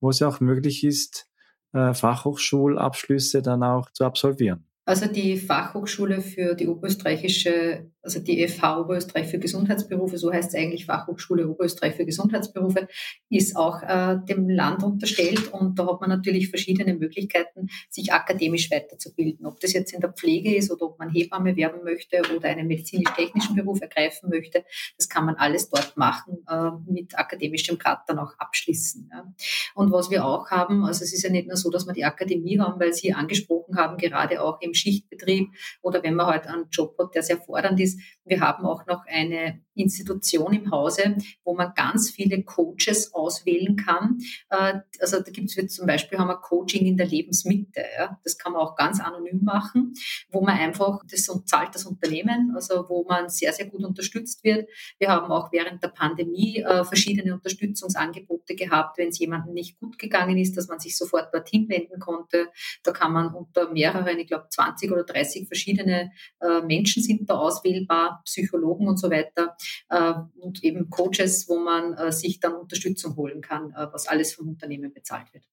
wo 0.00 0.10
es 0.10 0.22
auch 0.22 0.40
möglich 0.40 0.84
ist, 0.84 1.28
Fachhochschulabschlüsse 1.72 3.42
dann 3.42 3.62
auch 3.62 3.90
zu 3.90 4.04
absolvieren. 4.04 4.66
Also 4.84 5.06
die 5.06 5.36
Fachhochschule 5.36 6.20
für 6.20 6.56
die 6.56 6.66
oberösterreichische, 6.66 7.88
also 8.02 8.18
die 8.18 8.48
FH 8.48 8.80
Oberösterreich 8.80 9.28
für 9.28 9.38
Gesundheitsberufe, 9.38 10.18
so 10.18 10.32
heißt 10.32 10.48
es 10.48 10.54
eigentlich 10.56 10.86
Fachhochschule 10.86 11.48
Oberösterreich 11.48 11.94
für 11.94 12.04
Gesundheitsberufe, 12.04 12.88
ist 13.30 13.56
auch 13.56 13.80
äh, 13.82 14.18
dem 14.28 14.50
Land 14.50 14.82
unterstellt 14.82 15.52
und 15.52 15.78
da 15.78 15.86
hat 15.86 16.00
man 16.00 16.10
natürlich 16.10 16.48
verschiedene 16.48 16.94
Möglichkeiten, 16.94 17.68
sich 17.90 18.12
akademisch 18.12 18.72
weiterzubilden. 18.72 19.46
Ob 19.46 19.60
das 19.60 19.72
jetzt 19.72 19.92
in 19.92 20.00
der 20.00 20.12
Pflege 20.12 20.56
ist 20.56 20.72
oder 20.72 20.86
ob 20.86 20.98
man 20.98 21.10
Hebamme 21.10 21.54
werden 21.54 21.84
möchte 21.84 22.20
oder 22.34 22.48
einen 22.48 22.66
medizinisch-technischen 22.66 23.54
Beruf 23.54 23.80
ergreifen 23.80 24.30
möchte, 24.30 24.64
das 24.96 25.08
kann 25.08 25.26
man 25.26 25.36
alles 25.36 25.68
dort 25.68 25.96
machen, 25.96 26.38
äh, 26.50 26.70
mit 26.90 27.16
akademischem 27.16 27.78
Grad 27.78 28.00
dann 28.08 28.18
auch 28.18 28.32
abschließen. 28.36 29.10
Ja. 29.12 29.32
Und 29.76 29.92
was 29.92 30.10
wir 30.10 30.24
auch 30.24 30.50
haben, 30.50 30.84
also 30.84 31.04
es 31.04 31.12
ist 31.12 31.22
ja 31.22 31.30
nicht 31.30 31.46
nur 31.46 31.56
so, 31.56 31.70
dass 31.70 31.86
wir 31.86 31.92
die 31.92 32.04
Akademie 32.04 32.58
haben, 32.58 32.80
weil 32.80 32.92
Sie 32.92 33.12
angesprochen 33.12 33.76
haben, 33.76 33.96
gerade 33.96 34.42
auch 34.42 34.60
im 34.60 34.71
im 34.72 34.74
Schichtbetrieb 34.74 35.48
oder 35.82 36.02
wenn 36.02 36.14
man 36.14 36.26
halt 36.26 36.46
einen 36.46 36.68
Job 36.70 36.96
hat, 36.98 37.14
der 37.14 37.22
sehr 37.22 37.36
fordernd 37.36 37.78
ist. 37.80 38.00
Wir 38.24 38.40
haben 38.40 38.64
auch 38.64 38.86
noch 38.86 39.04
eine 39.06 39.60
Institution 39.74 40.52
im 40.52 40.70
Hause, 40.70 41.16
wo 41.44 41.54
man 41.54 41.72
ganz 41.74 42.10
viele 42.10 42.42
Coaches 42.42 43.14
auswählen 43.14 43.76
kann. 43.76 44.18
Äh, 44.50 44.80
also 45.00 45.20
da 45.20 45.30
gibt 45.30 45.56
es 45.56 45.74
zum 45.74 45.86
Beispiel 45.86 46.18
haben 46.18 46.28
wir 46.28 46.36
Coaching 46.36 46.86
in 46.86 46.96
der 46.96 47.06
Lebensmitte. 47.06 47.82
Ja? 47.96 48.18
Das 48.24 48.36
kann 48.36 48.52
man 48.52 48.62
auch 48.62 48.76
ganz 48.76 49.00
anonym 49.00 49.42
machen, 49.42 49.94
wo 50.30 50.42
man 50.42 50.58
einfach, 50.58 51.00
das 51.10 51.30
zahlt 51.46 51.74
das 51.74 51.86
Unternehmen, 51.86 52.52
also 52.54 52.86
wo 52.88 53.04
man 53.04 53.28
sehr, 53.28 53.52
sehr 53.52 53.66
gut 53.66 53.84
unterstützt 53.84 54.44
wird. 54.44 54.68
Wir 54.98 55.08
haben 55.08 55.30
auch 55.30 55.52
während 55.52 55.82
der 55.82 55.88
Pandemie 55.88 56.58
äh, 56.58 56.84
verschiedene 56.84 57.34
Unterstützungsangebote 57.34 58.54
gehabt, 58.54 58.98
wenn 58.98 59.08
es 59.08 59.18
jemandem 59.18 59.54
nicht 59.54 59.78
gut 59.78 59.98
gegangen 59.98 60.38
ist, 60.38 60.56
dass 60.56 60.68
man 60.68 60.80
sich 60.80 60.96
sofort 60.96 61.32
dorthin 61.32 61.68
wenden 61.68 61.98
konnte. 61.98 62.48
Da 62.82 62.92
kann 62.92 63.12
man 63.12 63.34
unter 63.34 63.70
mehreren, 63.70 64.18
ich 64.18 64.26
glaube 64.26 64.46
20 64.50 64.92
oder 64.92 65.04
30 65.04 65.46
verschiedene 65.46 66.12
äh, 66.40 66.60
Menschen 66.60 67.02
sind 67.02 67.28
da 67.28 67.34
auswählbar, 67.34 68.22
Psychologen 68.24 68.88
und 68.88 68.98
so 68.98 69.10
weiter 69.10 69.56
äh, 69.88 70.14
und 70.38 70.62
eben 70.64 70.90
Coaches, 70.90 71.48
wo 71.48 71.58
man 71.58 71.94
äh, 71.94 72.12
sich 72.12 72.40
dann 72.40 72.54
Unterstützung 72.54 73.16
holen 73.16 73.40
kann, 73.40 73.70
äh, 73.70 73.86
was 73.92 74.06
alles 74.06 74.34
vom 74.34 74.48
Unternehmen 74.48 74.92
bezahlt 74.92 75.32
wird. 75.32 75.44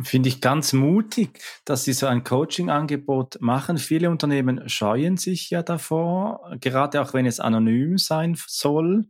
Finde 0.00 0.28
ich 0.28 0.40
ganz 0.40 0.72
mutig, 0.72 1.40
dass 1.64 1.82
Sie 1.82 1.92
so 1.92 2.06
ein 2.06 2.22
Coaching-Angebot 2.22 3.38
machen. 3.40 3.78
Viele 3.78 4.10
Unternehmen 4.10 4.68
scheuen 4.68 5.16
sich 5.16 5.50
ja 5.50 5.64
davor, 5.64 6.56
gerade 6.60 7.02
auch 7.02 7.14
wenn 7.14 7.26
es 7.26 7.40
anonym 7.40 7.98
sein 7.98 8.36
soll. 8.46 9.08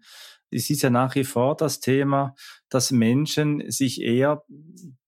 Es 0.51 0.71
ist 0.71 0.81
ja 0.81 0.89
nach 0.89 1.15
wie 1.15 1.25
vor 1.25 1.57
das 1.57 1.81
Thema, 1.81 2.35
dass 2.71 2.91
Menschen 2.91 3.71
sich 3.71 4.01
eher 4.01 4.45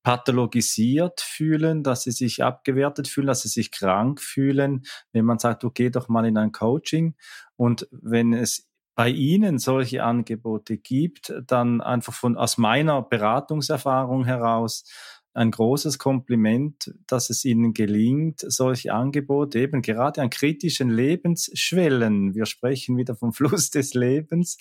pathologisiert 0.03 1.21
fühlen, 1.21 1.83
dass 1.83 2.03
sie 2.03 2.13
sich 2.13 2.43
abgewertet 2.43 3.09
fühlen, 3.09 3.27
dass 3.27 3.43
sie 3.43 3.49
sich 3.49 3.71
krank 3.71 4.21
fühlen, 4.21 4.83
wenn 5.13 5.25
man 5.25 5.39
sagt, 5.39 5.65
okay, 5.65 5.91
doch 5.91 6.09
mal 6.09 6.27
in 6.27 6.37
ein 6.37 6.53
Coaching. 6.53 7.15
Und 7.57 7.89
wenn 7.91 8.33
es 8.33 8.70
bei 9.01 9.09
Ihnen 9.09 9.59
solche 9.59 10.05
Angebote 10.05 10.77
gibt, 10.77 11.33
dann 11.47 11.81
einfach 11.81 12.13
von 12.13 12.37
aus 12.37 12.59
meiner 12.59 13.01
Beratungserfahrung 13.01 14.27
heraus 14.27 14.85
ein 15.33 15.51
großes 15.51 15.99
Kompliment, 15.99 16.93
dass 17.07 17.31
es 17.31 17.47
Ihnen 17.47 17.73
gelingt, 17.73 18.45
solche 18.47 18.93
Angebote 18.93 19.59
eben 19.59 19.81
gerade 19.81 20.21
an 20.21 20.29
kritischen 20.29 20.91
Lebensschwellen, 20.91 22.35
wir 22.35 22.45
sprechen 22.45 22.99
wieder 22.99 23.17
vom 23.17 23.33
Fluss 23.33 23.71
des 23.71 23.95
Lebens, 23.95 24.59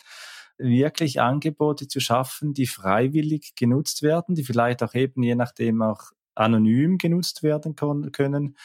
wirklich 0.58 1.20
Angebote 1.20 1.90
zu 1.90 2.00
schaffen, 2.00 2.54
die 2.54 2.68
freiwillig 2.68 3.56
genutzt 3.58 4.04
werden, 4.04 4.36
die 4.36 4.46
vielleicht 4.46 4.82
auch 4.84 4.94
eben 4.96 5.22
je 5.22 5.36
nachdem 5.36 5.82
auch 5.82 6.12
anonym 6.34 6.98
genutzt 6.98 7.44
werden 7.44 7.76
können, 7.76 8.56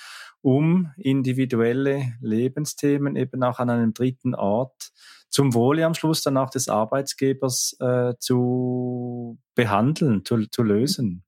um 0.40 0.92
individuelle 0.96 2.14
Lebensthemen 2.20 3.16
eben 3.16 3.42
auch 3.42 3.58
an 3.58 3.70
einem 3.70 3.92
dritten 3.92 4.36
Ort 4.36 4.92
zum 5.34 5.52
Wohle 5.52 5.84
am 5.84 5.94
Schluss 5.94 6.22
dann 6.22 6.36
auch 6.36 6.48
des 6.48 6.68
Arbeitgebers 6.68 7.76
äh, 7.80 8.14
zu 8.20 9.36
behandeln, 9.56 10.24
zu, 10.24 10.46
zu 10.48 10.62
lösen. 10.62 11.24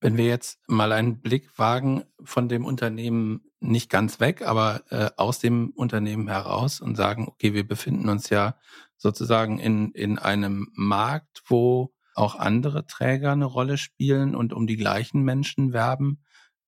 Wenn 0.00 0.16
wir 0.16 0.24
jetzt 0.24 0.58
mal 0.66 0.92
einen 0.92 1.20
Blick 1.20 1.58
wagen 1.58 2.04
von 2.24 2.48
dem 2.48 2.64
Unternehmen 2.64 3.42
nicht 3.60 3.90
ganz 3.90 4.18
weg, 4.18 4.46
aber 4.46 4.82
äh, 4.88 5.10
aus 5.16 5.40
dem 5.40 5.70
Unternehmen 5.70 6.28
heraus 6.28 6.80
und 6.80 6.96
sagen, 6.96 7.28
okay, 7.28 7.52
wir 7.52 7.68
befinden 7.68 8.08
uns 8.08 8.30
ja 8.30 8.56
sozusagen 8.96 9.58
in, 9.58 9.90
in 9.92 10.18
einem 10.18 10.70
Markt, 10.72 11.42
wo 11.46 11.92
auch 12.14 12.34
andere 12.34 12.86
Träger 12.86 13.32
eine 13.32 13.44
Rolle 13.44 13.76
spielen 13.76 14.34
und 14.34 14.54
um 14.54 14.66
die 14.66 14.76
gleichen 14.76 15.22
Menschen 15.22 15.74
werben. 15.74 16.22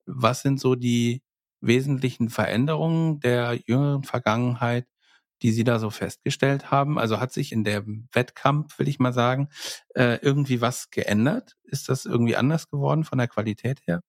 Was 0.05 0.43
sind 0.43 0.59
so 0.59 0.75
die 0.75 1.23
wesentlichen 1.59 2.29
Veränderungen 2.29 3.19
der 3.19 3.59
jüngeren 3.65 4.03
Vergangenheit, 4.03 4.85
die 5.41 5.51
Sie 5.51 5.63
da 5.63 5.79
so 5.79 5.89
festgestellt 5.89 6.71
haben? 6.71 6.99
Also 6.99 7.19
hat 7.19 7.31
sich 7.31 7.51
in 7.51 7.63
dem 7.63 8.07
Wettkampf, 8.11 8.77
will 8.79 8.87
ich 8.87 8.99
mal 8.99 9.13
sagen, 9.13 9.49
äh, 9.95 10.19
irgendwie 10.21 10.61
was 10.61 10.89
geändert? 10.89 11.57
Ist 11.63 11.89
das 11.89 12.05
irgendwie 12.05 12.35
anders 12.35 12.69
geworden 12.69 13.03
von 13.03 13.17
der 13.17 13.27
Qualität 13.27 13.79
her? 13.85 14.01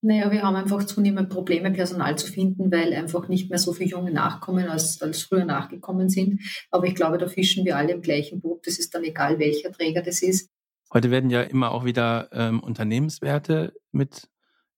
Naja, 0.00 0.30
wir 0.30 0.42
haben 0.42 0.54
einfach 0.54 0.84
zunehmend 0.84 1.28
Probleme, 1.28 1.72
Personal 1.72 2.16
zu 2.16 2.30
finden, 2.30 2.70
weil 2.70 2.94
einfach 2.94 3.26
nicht 3.28 3.50
mehr 3.50 3.58
so 3.58 3.72
viele 3.72 3.90
Junge 3.90 4.12
nachkommen, 4.12 4.68
als, 4.68 5.02
als 5.02 5.22
früher 5.22 5.44
nachgekommen 5.44 6.08
sind. 6.08 6.40
Aber 6.70 6.86
ich 6.86 6.94
glaube, 6.94 7.18
da 7.18 7.26
fischen 7.26 7.64
wir 7.64 7.76
alle 7.76 7.94
im 7.94 8.02
gleichen 8.02 8.40
Boot. 8.40 8.64
Das 8.66 8.78
ist 8.78 8.94
dann 8.94 9.02
egal, 9.02 9.40
welcher 9.40 9.72
Träger 9.72 10.02
das 10.02 10.22
ist. 10.22 10.50
Heute 10.92 11.10
werden 11.10 11.30
ja 11.30 11.42
immer 11.42 11.72
auch 11.72 11.84
wieder 11.84 12.28
ähm, 12.32 12.60
Unternehmenswerte 12.60 13.74
mit 13.90 14.28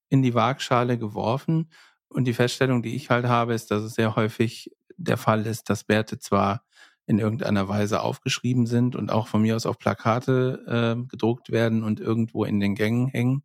in 0.09 0.23
die 0.23 0.35
Waagschale 0.35 0.97
geworfen. 0.97 1.71
Und 2.09 2.25
die 2.25 2.33
Feststellung, 2.33 2.83
die 2.83 2.97
ich 2.97 3.11
halt 3.11 3.27
habe, 3.27 3.55
ist, 3.55 3.71
dass 3.71 3.83
es 3.83 3.95
sehr 3.95 4.17
häufig 4.17 4.71
der 5.01 5.17
Fall 5.17 5.47
ist, 5.47 5.71
dass 5.71 5.89
Werte 5.89 6.19
zwar 6.19 6.65
in 7.07 7.19
irgendeiner 7.19 7.69
Weise 7.69 8.03
aufgeschrieben 8.03 8.67
sind 8.67 8.95
und 8.97 9.11
auch 9.11 9.27
von 9.29 9.43
mir 9.43 9.57
aus 9.57 9.67
auf 9.67 9.79
Plakate 9.79 10.97
äh, 11.01 11.09
gedruckt 11.09 11.51
werden 11.51 11.83
und 11.83 12.01
irgendwo 12.01 12.45
in 12.45 12.61
den 12.61 12.75
Gängen 12.75 13.09
hängen, 13.09 13.43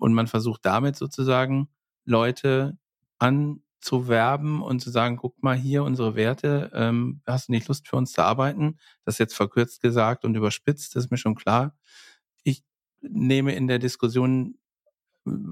und 0.00 0.14
man 0.14 0.26
versucht 0.26 0.64
damit 0.64 0.96
sozusagen 0.96 1.68
Leute 2.04 2.78
anzuwerben 3.18 4.62
und 4.62 4.80
zu 4.80 4.90
sagen, 4.90 5.18
guck 5.18 5.42
mal 5.42 5.56
hier 5.56 5.84
unsere 5.84 6.16
Werte, 6.16 6.70
ähm, 6.74 7.20
hast 7.26 7.48
du 7.48 7.52
nicht 7.52 7.68
Lust 7.68 7.86
für 7.86 7.96
uns 7.96 8.12
zu 8.12 8.22
arbeiten? 8.24 8.78
Das 9.04 9.16
ist 9.16 9.18
jetzt 9.18 9.34
verkürzt 9.36 9.82
gesagt 9.82 10.24
und 10.24 10.34
überspitzt, 10.34 10.96
das 10.96 11.04
ist 11.04 11.10
mir 11.10 11.18
schon 11.18 11.34
klar. 11.34 11.76
Ich 12.44 12.64
nehme 13.02 13.54
in 13.54 13.68
der 13.68 13.78
Diskussion 13.78 14.56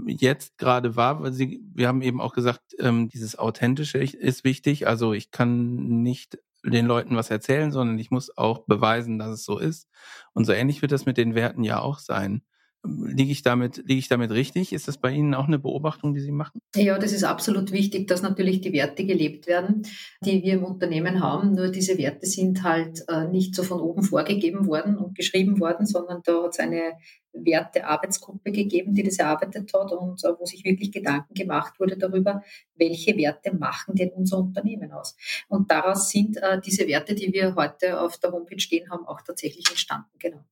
jetzt 0.07 0.59
gerade 0.59 0.97
wahr, 0.97 1.23
weil 1.23 1.33
Sie, 1.33 1.63
wir 1.75 1.89
haben 1.89 2.03
eben 2.03 2.21
auch 2.21 2.35
gesagt, 2.35 2.75
ähm, 2.79 3.09
dieses 3.09 3.39
Authentische 3.39 3.99
ist 3.99 4.45
wichtig. 4.45 4.87
Also 4.87 5.13
ich 5.13 5.31
kann 5.31 6.03
nicht 6.03 6.39
den 6.65 6.87
Leuten 6.87 7.17
was 7.17 7.31
erzählen, 7.31 7.71
sondern 7.71 7.99
ich 7.99 8.11
muss 8.11 8.37
auch 8.37 8.61
beweisen, 8.67 9.19
dass 9.19 9.31
es 9.31 9.45
so 9.45 9.59
ist. 9.59 9.89
Und 10.33 10.45
so 10.45 10.53
ähnlich 10.53 10.83
wird 10.83 10.93
das 10.93 11.07
mit 11.07 11.17
den 11.17 11.35
Werten 11.35 11.65
ja 11.65 11.81
auch 11.81 11.99
sein. 11.99 12.43
Liege 12.85 13.33
ich 13.33 13.43
damit, 13.43 13.79
liege 13.79 13.99
ich 13.99 14.09
damit 14.09 14.31
richtig? 14.31 14.73
Ist 14.73 14.87
das 14.87 14.99
bei 14.99 15.11
Ihnen 15.11 15.35
auch 15.35 15.47
eine 15.47 15.59
Beobachtung, 15.59 16.15
die 16.15 16.21
Sie 16.21 16.31
machen? 16.31 16.61
Ja, 16.77 16.99
das 16.99 17.13
ist 17.13 17.25
absolut 17.25 17.73
wichtig, 17.73 18.07
dass 18.07 18.23
natürlich 18.23 18.61
die 18.61 18.73
Werte 18.73 19.05
gelebt 19.05 19.49
werden, 19.49 19.83
die 20.25 20.43
wir 20.43 20.55
im 20.55 20.65
Unternehmen 20.65 21.21
haben. 21.21 21.55
Nur 21.55 21.69
diese 21.69 21.99
Werte 21.99 22.27
sind 22.27 22.63
halt 22.63 23.05
äh, 23.09 23.27
nicht 23.27 23.55
so 23.57 23.65
von 23.65 23.81
oben 23.81 24.03
vorgegeben 24.05 24.67
worden 24.67 24.97
und 24.97 25.17
geschrieben 25.17 25.59
worden, 25.59 25.87
sondern 25.87 26.23
da 26.25 26.45
hat 26.45 26.53
es 26.53 26.61
eine 26.61 26.93
Wertearbeitsgruppe 27.33 28.53
gegeben, 28.53 28.95
die 28.95 29.03
das 29.03 29.19
erarbeitet 29.19 29.73
hat 29.75 29.93
und 29.93 30.25
äh, 30.25 30.29
wo 30.39 30.45
sich 30.45 30.65
wirklich 30.65 30.93
Gedanken 30.93 31.35
gemacht 31.35 31.81
wurde 31.81 31.97
darüber, 31.97 32.43
welche 32.77 33.17
Werte 33.17 33.55
machen 33.55 33.97
denn 33.97 34.11
unser 34.11 34.39
Unternehmen 34.39 34.93
aus. 34.93 35.17
Und 35.49 35.71
daraus 35.71 36.11
sind 36.11 36.37
äh, 36.37 36.61
diese 36.61 36.87
Werte, 36.87 37.15
die 37.15 37.33
wir 37.33 37.55
heute 37.57 38.01
auf 38.01 38.19
der 38.19 38.33
Homepage 38.33 38.61
stehen 38.61 38.89
haben, 38.91 39.07
auch 39.07 39.21
tatsächlich 39.23 39.69
entstanden. 39.69 40.11
Genau. 40.19 40.45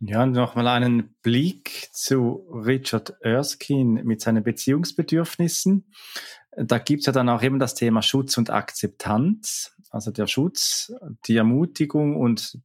Ja, 0.00 0.26
nochmal 0.26 0.68
einen 0.68 1.16
Blick 1.22 1.88
zu 1.92 2.46
Richard 2.52 3.16
Erskine 3.20 4.04
mit 4.04 4.20
seinen 4.20 4.44
Beziehungsbedürfnissen. 4.44 5.90
Da 6.56 6.78
gibt's 6.78 7.06
ja 7.06 7.12
dann 7.12 7.28
auch 7.28 7.42
eben 7.42 7.58
das 7.58 7.74
Thema 7.74 8.00
Schutz 8.00 8.38
und 8.38 8.50
Akzeptanz, 8.50 9.74
also 9.90 10.12
der 10.12 10.28
Schutz, 10.28 10.92
die 11.26 11.36
Ermutigung 11.36 12.16
und 12.16 12.60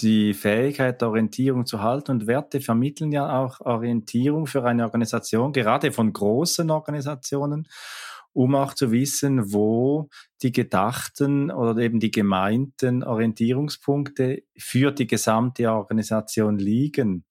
die 0.00 0.34
Fähigkeit 0.34 1.02
Orientierung 1.02 1.66
zu 1.66 1.82
halten 1.82 2.12
und 2.12 2.26
Werte 2.28 2.60
vermitteln 2.60 3.10
ja 3.10 3.40
auch 3.40 3.60
Orientierung 3.60 4.46
für 4.46 4.64
eine 4.64 4.84
Organisation, 4.84 5.52
gerade 5.52 5.90
von 5.90 6.12
großen 6.12 6.70
Organisationen 6.70 7.66
um 8.38 8.54
auch 8.54 8.72
zu 8.72 8.92
wissen, 8.92 9.52
wo 9.52 10.10
die 10.42 10.52
gedachten 10.52 11.50
oder 11.50 11.82
eben 11.82 11.98
die 11.98 12.12
gemeinten 12.12 13.02
Orientierungspunkte 13.02 14.44
für 14.56 14.92
die 14.92 15.08
gesamte 15.08 15.68
Organisation 15.72 16.56
liegen. 16.56 17.24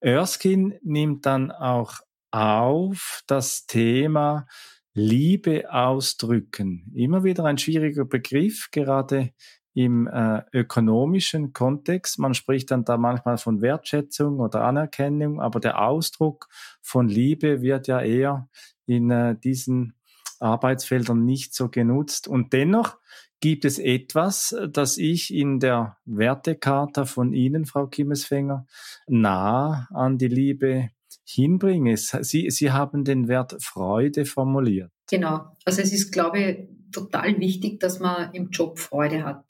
Erskine 0.00 0.78
nimmt 0.82 1.24
dann 1.24 1.50
auch 1.50 2.00
auf 2.30 3.22
das 3.26 3.64
Thema 3.64 4.46
Liebe 4.92 5.72
ausdrücken. 5.72 6.92
Immer 6.94 7.24
wieder 7.24 7.46
ein 7.46 7.56
schwieriger 7.56 8.04
Begriff, 8.04 8.68
gerade 8.70 9.30
im 9.72 10.08
äh, 10.08 10.42
ökonomischen 10.52 11.54
Kontext. 11.54 12.18
Man 12.18 12.34
spricht 12.34 12.70
dann 12.70 12.84
da 12.84 12.98
manchmal 12.98 13.38
von 13.38 13.62
Wertschätzung 13.62 14.40
oder 14.40 14.62
Anerkennung, 14.64 15.40
aber 15.40 15.58
der 15.58 15.80
Ausdruck 15.80 16.48
von 16.82 17.08
Liebe 17.08 17.62
wird 17.62 17.86
ja 17.86 18.02
eher 18.02 18.50
in 18.84 19.10
äh, 19.10 19.34
diesen 19.38 19.94
Arbeitsfeldern 20.40 21.24
nicht 21.24 21.54
so 21.54 21.68
genutzt. 21.68 22.28
Und 22.28 22.52
dennoch 22.52 22.96
gibt 23.40 23.64
es 23.64 23.78
etwas, 23.78 24.54
das 24.70 24.98
ich 24.98 25.32
in 25.32 25.60
der 25.60 25.96
Wertekarte 26.04 27.06
von 27.06 27.32
Ihnen, 27.32 27.66
Frau 27.66 27.86
Kimmesfänger, 27.86 28.66
nah 29.06 29.88
an 29.92 30.18
die 30.18 30.28
Liebe 30.28 30.90
hinbringe. 31.24 31.96
Sie, 31.96 32.50
Sie 32.50 32.72
haben 32.72 33.04
den 33.04 33.28
Wert 33.28 33.56
Freude 33.62 34.24
formuliert. 34.24 34.90
Genau. 35.08 35.56
Also 35.64 35.82
es 35.82 35.92
ist, 35.92 36.10
glaube 36.10 36.40
ich, 36.40 36.68
total 36.92 37.38
wichtig, 37.38 37.80
dass 37.80 38.00
man 38.00 38.32
im 38.32 38.50
Job 38.50 38.78
Freude 38.78 39.24
hat 39.24 39.44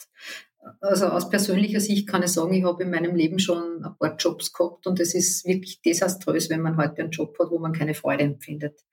also 0.81 1.07
aus 1.07 1.31
persönlicher 1.31 1.81
Sicht 1.81 2.09
kann 2.09 2.22
ich 2.22 2.31
sagen, 2.31 2.52
ich 2.52 2.64
habe 2.64 2.83
in 2.83 2.90
meinem 2.90 3.14
Leben 3.14 3.38
schon 3.38 3.85
ein 3.85 3.96
paar 3.98 4.16
Jobs 4.16 4.52
gehabt 4.52 4.87
und 4.87 5.00
es 5.00 5.14
ist 5.14 5.46
wirklich 5.46 5.81
desaströs, 5.83 6.50
wenn 6.50 6.62
man 6.62 6.76
heute 6.76 7.02
einen 7.02 7.11
Job 7.11 7.37
hat, 7.38 7.50
wo 7.50 7.59
man 7.59 7.72
keine 7.72 7.94
Freude 7.94 8.24
empfindet. 8.24 8.85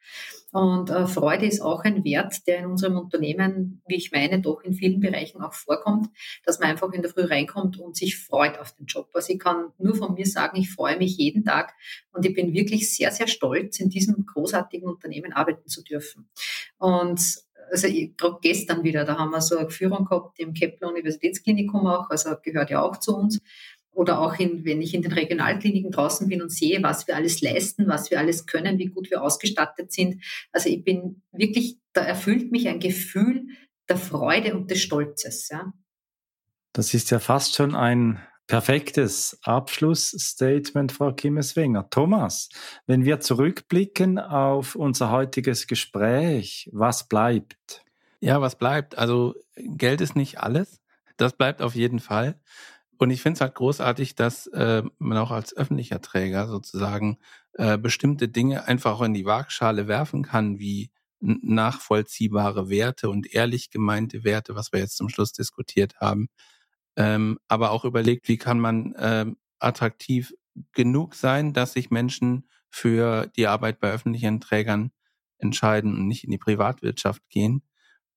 Und 0.51 0.89
äh, 0.89 1.05
Freude 1.07 1.45
ist 1.45 1.61
auch 1.61 1.83
ein 1.83 2.03
Wert, 2.03 2.47
der 2.47 2.59
in 2.59 2.67
unserem 2.67 2.97
Unternehmen, 2.97 3.81
wie 3.87 3.95
ich 3.95 4.11
meine, 4.11 4.39
doch 4.39 4.63
in 4.63 4.73
vielen 4.73 5.01
Bereichen 5.01 5.41
auch 5.41 5.53
vorkommt, 5.53 6.07
dass 6.45 6.59
man 6.59 6.69
einfach 6.69 6.91
in 6.93 7.01
der 7.01 7.11
Früh 7.11 7.25
reinkommt 7.25 7.77
und 7.77 7.95
sich 7.95 8.17
freut 8.17 8.57
auf 8.59 8.73
den 8.73 8.85
Job. 8.85 9.09
Also 9.13 9.33
ich 9.33 9.39
kann 9.39 9.73
nur 9.77 9.95
von 9.95 10.13
mir 10.13 10.25
sagen, 10.25 10.57
ich 10.57 10.71
freue 10.71 10.97
mich 10.97 11.17
jeden 11.17 11.43
Tag 11.43 11.73
und 12.13 12.25
ich 12.25 12.33
bin 12.33 12.53
wirklich 12.53 12.93
sehr, 12.95 13.11
sehr 13.11 13.27
stolz, 13.27 13.79
in 13.79 13.89
diesem 13.89 14.25
großartigen 14.25 14.87
Unternehmen 14.87 15.33
arbeiten 15.33 15.67
zu 15.67 15.83
dürfen. 15.83 16.29
Und 16.77 17.44
also 17.71 17.87
gerade 17.87 18.37
gestern 18.41 18.83
wieder, 18.83 19.05
da 19.05 19.17
haben 19.17 19.31
wir 19.31 19.41
so 19.41 19.57
eine 19.57 19.69
Führung 19.69 20.05
gehabt 20.05 20.39
im 20.39 20.53
Kepler 20.53 20.89
Universitätsklinikum 20.89 21.87
auch, 21.87 22.09
also 22.09 22.35
gehört 22.41 22.69
ja 22.69 22.81
auch 22.81 22.97
zu 22.97 23.15
uns. 23.15 23.39
Oder 23.91 24.19
auch 24.19 24.37
in, 24.39 24.65
wenn 24.65 24.81
ich 24.81 24.93
in 24.93 25.03
den 25.03 25.13
Regionalkliniken 25.13 25.89
draußen 25.89 26.27
bin 26.27 26.41
und 26.41 26.51
sehe, 26.51 26.83
was 26.83 27.07
wir 27.07 27.15
alles 27.15 27.41
leisten, 27.41 27.87
was 27.87 28.11
wir 28.11 28.19
alles 28.19 28.45
können, 28.45 28.77
wie 28.77 28.87
gut 28.87 29.09
wir 29.09 29.23
ausgestattet 29.23 29.93
sind. 29.93 30.21
Also 30.51 30.67
ich 30.67 30.83
bin 30.83 31.21
wirklich, 31.31 31.77
da 31.93 32.01
erfüllt 32.01 32.51
mich 32.51 32.67
ein 32.67 32.81
Gefühl 32.81 33.47
der 33.87 33.95
Freude 33.95 34.53
und 34.53 34.69
des 34.69 34.81
Stolzes. 34.81 35.47
Ja. 35.47 35.71
Das 36.73 36.93
ist 36.93 37.09
ja 37.09 37.19
fast 37.19 37.55
schon 37.55 37.73
ein 37.73 38.21
Perfektes 38.47 39.39
Abschlussstatement, 39.41 40.91
Frau 40.91 41.11
Kimmeswinger. 41.13 41.89
Thomas, 41.89 42.49
wenn 42.85 43.03
wir 43.03 43.19
zurückblicken 43.19 44.19
auf 44.19 44.75
unser 44.75 45.09
heutiges 45.09 45.65
Gespräch, 45.65 46.69
was 46.71 47.07
bleibt? 47.07 47.83
Ja, 48.19 48.41
was 48.41 48.55
bleibt? 48.55 48.99
Also 48.99 49.33
Geld 49.55 49.99
ist 49.99 50.15
nicht 50.15 50.39
alles. 50.41 50.79
Das 51.17 51.33
bleibt 51.33 51.63
auf 51.63 51.73
jeden 51.73 51.99
Fall. 51.99 52.39
Und 52.97 53.09
ich 53.09 53.23
finde 53.23 53.37
es 53.37 53.41
halt 53.41 53.55
großartig, 53.55 54.13
dass 54.13 54.45
äh, 54.47 54.83
man 54.99 55.17
auch 55.17 55.31
als 55.31 55.57
öffentlicher 55.57 56.01
Träger 56.01 56.47
sozusagen 56.47 57.17
äh, 57.53 57.79
bestimmte 57.79 58.27
Dinge 58.27 58.67
einfach 58.67 59.01
in 59.01 59.15
die 59.15 59.25
Waagschale 59.25 59.87
werfen 59.87 60.23
kann, 60.23 60.59
wie 60.59 60.91
nachvollziehbare 61.19 62.69
Werte 62.69 63.09
und 63.09 63.33
ehrlich 63.33 63.71
gemeinte 63.71 64.23
Werte, 64.23 64.55
was 64.55 64.71
wir 64.71 64.79
jetzt 64.81 64.97
zum 64.97 65.09
Schluss 65.09 65.31
diskutiert 65.31 65.95
haben 65.99 66.29
ähm, 66.95 67.39
aber 67.47 67.71
auch 67.71 67.85
überlegt, 67.85 68.27
wie 68.27 68.37
kann 68.37 68.59
man 68.59 68.95
ähm, 68.97 69.37
attraktiv 69.59 70.33
genug 70.71 71.15
sein, 71.15 71.53
dass 71.53 71.73
sich 71.73 71.91
Menschen 71.91 72.47
für 72.69 73.27
die 73.35 73.47
Arbeit 73.47 73.79
bei 73.79 73.91
öffentlichen 73.91 74.41
Trägern 74.41 74.91
entscheiden 75.37 75.95
und 75.95 76.07
nicht 76.07 76.23
in 76.23 76.31
die 76.31 76.37
Privatwirtschaft 76.37 77.21
gehen. 77.29 77.61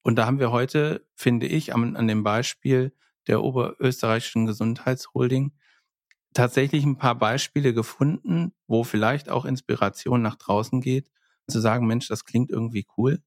Und 0.03 0.17
da 0.17 0.27
haben 0.27 0.39
wir 0.39 0.53
heute, 0.53 1.07
finde 1.15 1.47
ich, 1.47 1.75
an, 1.75 1.97
an 1.97 2.09
dem 2.09 2.23
Beispiel 2.23 2.93
der 3.27 3.43
oberösterreichischen 3.43 4.47
Gesundheitsholding 4.47 5.53
tatsächlich 6.35 6.85
ein 6.85 6.97
paar 6.97 7.17
Beispiele 7.17 7.75
gefunden, 7.75 8.53
wo 8.67 8.85
vielleicht 8.85 9.29
auch 9.29 9.45
Inspiration 9.45 10.23
nach 10.23 10.37
draußen 10.37 10.81
geht, 10.81 11.11
zu 11.49 11.61
sagen, 11.61 11.87
Mensch, 11.87 12.09
das 12.09 12.25
klingt 12.25 12.51
irgendwie 12.51 12.87
cool. 12.97 13.23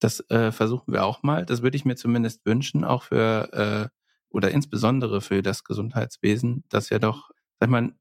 Das 0.00 0.20
äh, 0.30 0.52
versuchen 0.52 0.92
wir 0.92 1.04
auch 1.04 1.22
mal. 1.22 1.44
Das 1.44 1.62
würde 1.62 1.76
ich 1.76 1.84
mir 1.84 1.96
zumindest 1.96 2.44
wünschen, 2.46 2.84
auch 2.84 3.04
für 3.04 3.52
äh, 3.52 4.03
oder 4.34 4.50
insbesondere 4.50 5.20
für 5.20 5.42
das 5.42 5.62
Gesundheitswesen, 5.64 6.64
das 6.68 6.90
ja 6.90 6.98
doch, 6.98 7.30
sag 7.60 7.70
mal, 7.70 7.94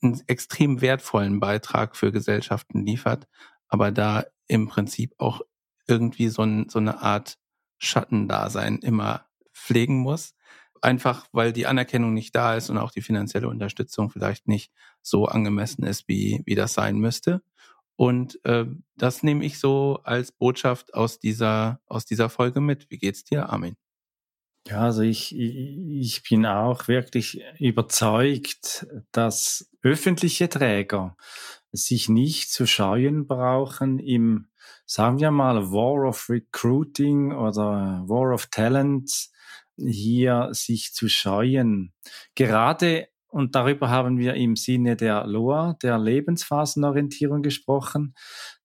einen 0.00 0.22
extrem 0.26 0.80
wertvollen 0.80 1.40
Beitrag 1.40 1.96
für 1.96 2.12
Gesellschaften 2.12 2.84
liefert, 2.86 3.26
aber 3.68 3.90
da 3.90 4.24
im 4.46 4.68
Prinzip 4.68 5.14
auch 5.18 5.40
irgendwie 5.88 6.28
so, 6.28 6.42
ein, 6.42 6.68
so 6.68 6.78
eine 6.78 7.02
Art 7.02 7.38
Schattendasein 7.78 8.78
immer 8.78 9.26
pflegen 9.52 9.98
muss. 9.98 10.34
Einfach 10.80 11.26
weil 11.32 11.52
die 11.52 11.66
Anerkennung 11.66 12.14
nicht 12.14 12.34
da 12.34 12.56
ist 12.56 12.70
und 12.70 12.78
auch 12.78 12.90
die 12.90 13.02
finanzielle 13.02 13.48
Unterstützung 13.48 14.10
vielleicht 14.10 14.48
nicht 14.48 14.72
so 15.00 15.26
angemessen 15.26 15.84
ist, 15.84 16.08
wie, 16.08 16.42
wie 16.44 16.54
das 16.54 16.74
sein 16.74 16.98
müsste. 16.98 17.42
Und 17.96 18.44
äh, 18.44 18.66
das 18.96 19.22
nehme 19.22 19.44
ich 19.44 19.58
so 19.58 20.00
als 20.04 20.32
Botschaft 20.32 20.94
aus 20.94 21.18
dieser, 21.18 21.80
aus 21.86 22.04
dieser 22.04 22.28
Folge 22.28 22.60
mit. 22.60 22.90
Wie 22.90 22.98
geht's 22.98 23.24
dir, 23.24 23.48
Armin? 23.50 23.76
Ja, 24.68 24.82
also 24.82 25.02
ich, 25.02 25.34
ich 25.36 26.22
bin 26.22 26.46
auch 26.46 26.86
wirklich 26.86 27.42
überzeugt, 27.58 28.86
dass 29.10 29.68
öffentliche 29.82 30.48
Träger 30.48 31.16
sich 31.72 32.08
nicht 32.08 32.52
zu 32.52 32.66
scheuen 32.66 33.26
brauchen 33.26 33.98
im, 33.98 34.48
sagen 34.86 35.18
wir 35.18 35.32
mal, 35.32 35.72
War 35.72 36.08
of 36.08 36.28
Recruiting 36.28 37.32
oder 37.32 38.04
War 38.06 38.32
of 38.32 38.46
Talent 38.46 39.30
hier 39.76 40.50
sich 40.52 40.92
zu 40.94 41.08
scheuen. 41.08 41.92
Gerade 42.36 43.08
und 43.32 43.54
darüber 43.54 43.88
haben 43.88 44.18
wir 44.18 44.34
im 44.34 44.56
Sinne 44.56 44.94
der 44.94 45.26
LOA, 45.26 45.72
der 45.82 45.98
Lebensphasenorientierung 45.98 47.40
gesprochen, 47.40 48.14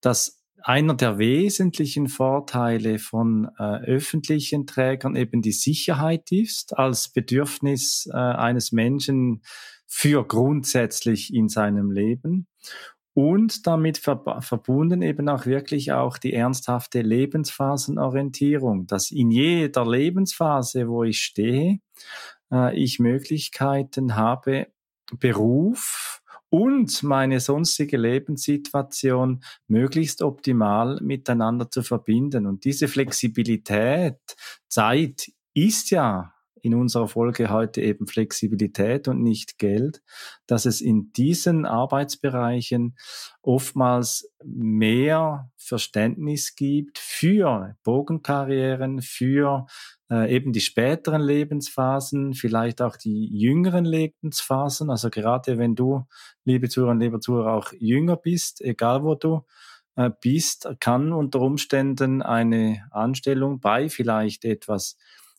dass 0.02 0.37
einer 0.64 0.96
der 0.96 1.18
wesentlichen 1.18 2.08
Vorteile 2.08 3.00
von 3.00 3.50
äh, 3.58 3.64
öffentlichen 3.64 4.66
Trägern 4.68 5.16
eben 5.16 5.42
die 5.42 5.52
Sicherheit 5.52 6.32
ist 6.32 6.78
als 6.78 7.10
Bedürfnis 7.10 8.10
äh, 8.12 8.18
eines 8.18 8.72
Menschen 8.72 9.42
für 9.86 10.26
grundsätzlich 10.26 11.34
in 11.34 11.48
seinem 11.48 11.92
Leben. 11.92 12.48
Und 13.14 13.66
damit 13.66 13.98
ver 13.98 14.42
verbunden 14.42 15.02
eben 15.02 15.28
auch 15.28 15.48
wirklich 15.48 15.92
auch 15.92 16.20
die 16.20 16.34
ernsthafte 16.34 17.02
Lebensphasenorientierung, 17.02 18.86
dass 18.86 19.10
in 19.10 19.32
jeder 19.32 19.90
Lebensphase, 19.90 20.88
wo 20.88 21.04
ich 21.04 21.22
stehe, 21.22 21.80
äh, 22.52 22.78
ich 22.78 23.00
Möglichkeiten 23.00 24.16
habe, 24.16 24.68
Beruf 25.20 26.22
und 26.50 27.04
meine 27.04 27.40
sonstige 27.40 27.98
Lebenssituation 27.98 29.44
möglichst 29.68 30.22
optimal 30.22 31.00
miteinander 31.02 31.70
zu 31.70 31.84
verbinden. 31.84 32.46
Und 32.46 32.64
diese 32.66 32.88
Flexibilität, 32.88 34.18
Zeit 34.68 35.32
ist 35.54 35.90
ja 35.90 36.34
in 36.62 36.74
unserer 36.74 37.08
Folge 37.08 37.50
heute 37.50 37.82
eben 37.82 38.08
Flexibilität 38.08 39.08
und 39.08 39.22
nicht 39.22 39.58
Geld, 39.58 40.02
dass 40.48 40.66
es 40.66 40.82
in 40.82 41.12
diesen 41.14 41.66
Arbeitsbereichen 41.66 42.98
oftmals 43.42 44.30
mehr 44.44 45.52
Verständnis 45.56 46.56
gibt 46.56 46.98
für 46.98 47.76
Bogenkarrieren, 47.84 49.02
für 49.02 49.68
äh, 50.10 50.34
eben 50.34 50.54
die 50.54 50.62
späteren 50.62 51.22
Lebensphasen, 51.22 52.34
vielleicht 52.34 52.82
auch 52.82 52.96
die 52.96 53.28
jüngeren 53.38 53.86
Lebensphasen. 53.86 54.90
Also 54.90 55.10
gerade 55.10 55.58
wenn 55.58 55.76
du, 55.76 56.06
liebe 56.46 56.70
Zuhörer 56.70 56.96
liebe 56.96 57.20
Zuhörer, 57.20 57.54
auch 57.54 57.72
jünger 57.78 58.16
bist, 58.16 58.62
egal 58.62 59.04
wo 59.04 59.16
du 59.16 59.46
äh, 59.96 60.10
bist, 60.22 60.70
kann 60.80 61.12
unter 61.12 61.42
Umständen 61.42 62.22
eine 62.22 62.88
Anstellung 62.92 63.60
bei 63.60 63.90
vielleicht 63.90 64.46
etwas 64.46 64.98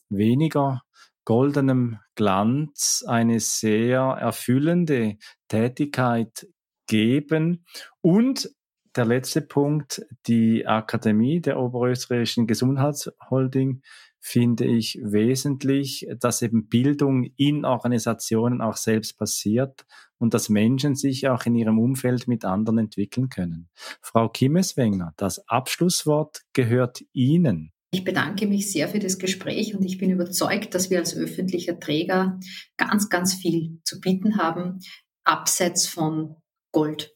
weniger 0.09 0.83
goldenem 1.25 1.99
Glanz 2.15 3.03
eine 3.07 3.39
sehr 3.39 4.01
erfüllende 4.01 5.17
Tätigkeit 5.47 6.47
geben. 6.87 7.65
Und 8.01 8.49
der 8.95 9.05
letzte 9.05 9.41
Punkt, 9.41 10.01
die 10.25 10.65
Akademie 10.65 11.39
der 11.39 11.59
Oberösterreichischen 11.59 12.47
Gesundheitsholding 12.47 13.81
finde 14.19 14.65
ich 14.65 14.99
wesentlich, 15.01 16.07
dass 16.19 16.41
eben 16.41 16.67
Bildung 16.67 17.31
in 17.37 17.65
Organisationen 17.65 18.61
auch 18.61 18.75
selbst 18.75 19.17
passiert 19.17 19.85
und 20.17 20.33
dass 20.33 20.49
Menschen 20.49 20.95
sich 20.95 21.29
auch 21.29 21.45
in 21.45 21.55
ihrem 21.55 21.79
Umfeld 21.79 22.27
mit 22.27 22.45
anderen 22.45 22.79
entwickeln 22.79 23.29
können. 23.29 23.69
Frau 24.01 24.29
Kimmeswenger, 24.29 25.13
das 25.17 25.47
Abschlusswort 25.47 26.41
gehört 26.53 27.03
Ihnen. 27.13 27.71
Ich 27.91 28.03
bedanke 28.03 28.45
mich 28.45 28.71
sehr 28.71 28.87
für 28.87 28.99
das 28.99 29.17
Gespräch 29.17 29.75
und 29.75 29.83
ich 29.83 29.97
bin 29.97 30.11
überzeugt, 30.11 30.75
dass 30.75 30.91
wir 30.91 30.99
als 30.99 31.15
öffentlicher 31.15 31.79
Träger 31.79 32.39
ganz, 32.77 33.09
ganz 33.09 33.33
viel 33.33 33.79
zu 33.83 33.99
bieten 33.99 34.37
haben, 34.37 34.79
abseits 35.23 35.87
von 35.87 36.35
Gold. 36.71 37.15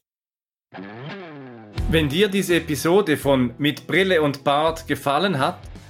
Wenn 1.90 2.08
dir 2.08 2.28
diese 2.28 2.56
Episode 2.56 3.16
von 3.16 3.54
Mit 3.58 3.86
Brille 3.86 4.20
und 4.22 4.42
Bart 4.42 4.88
gefallen 4.88 5.38
hat, 5.38 5.60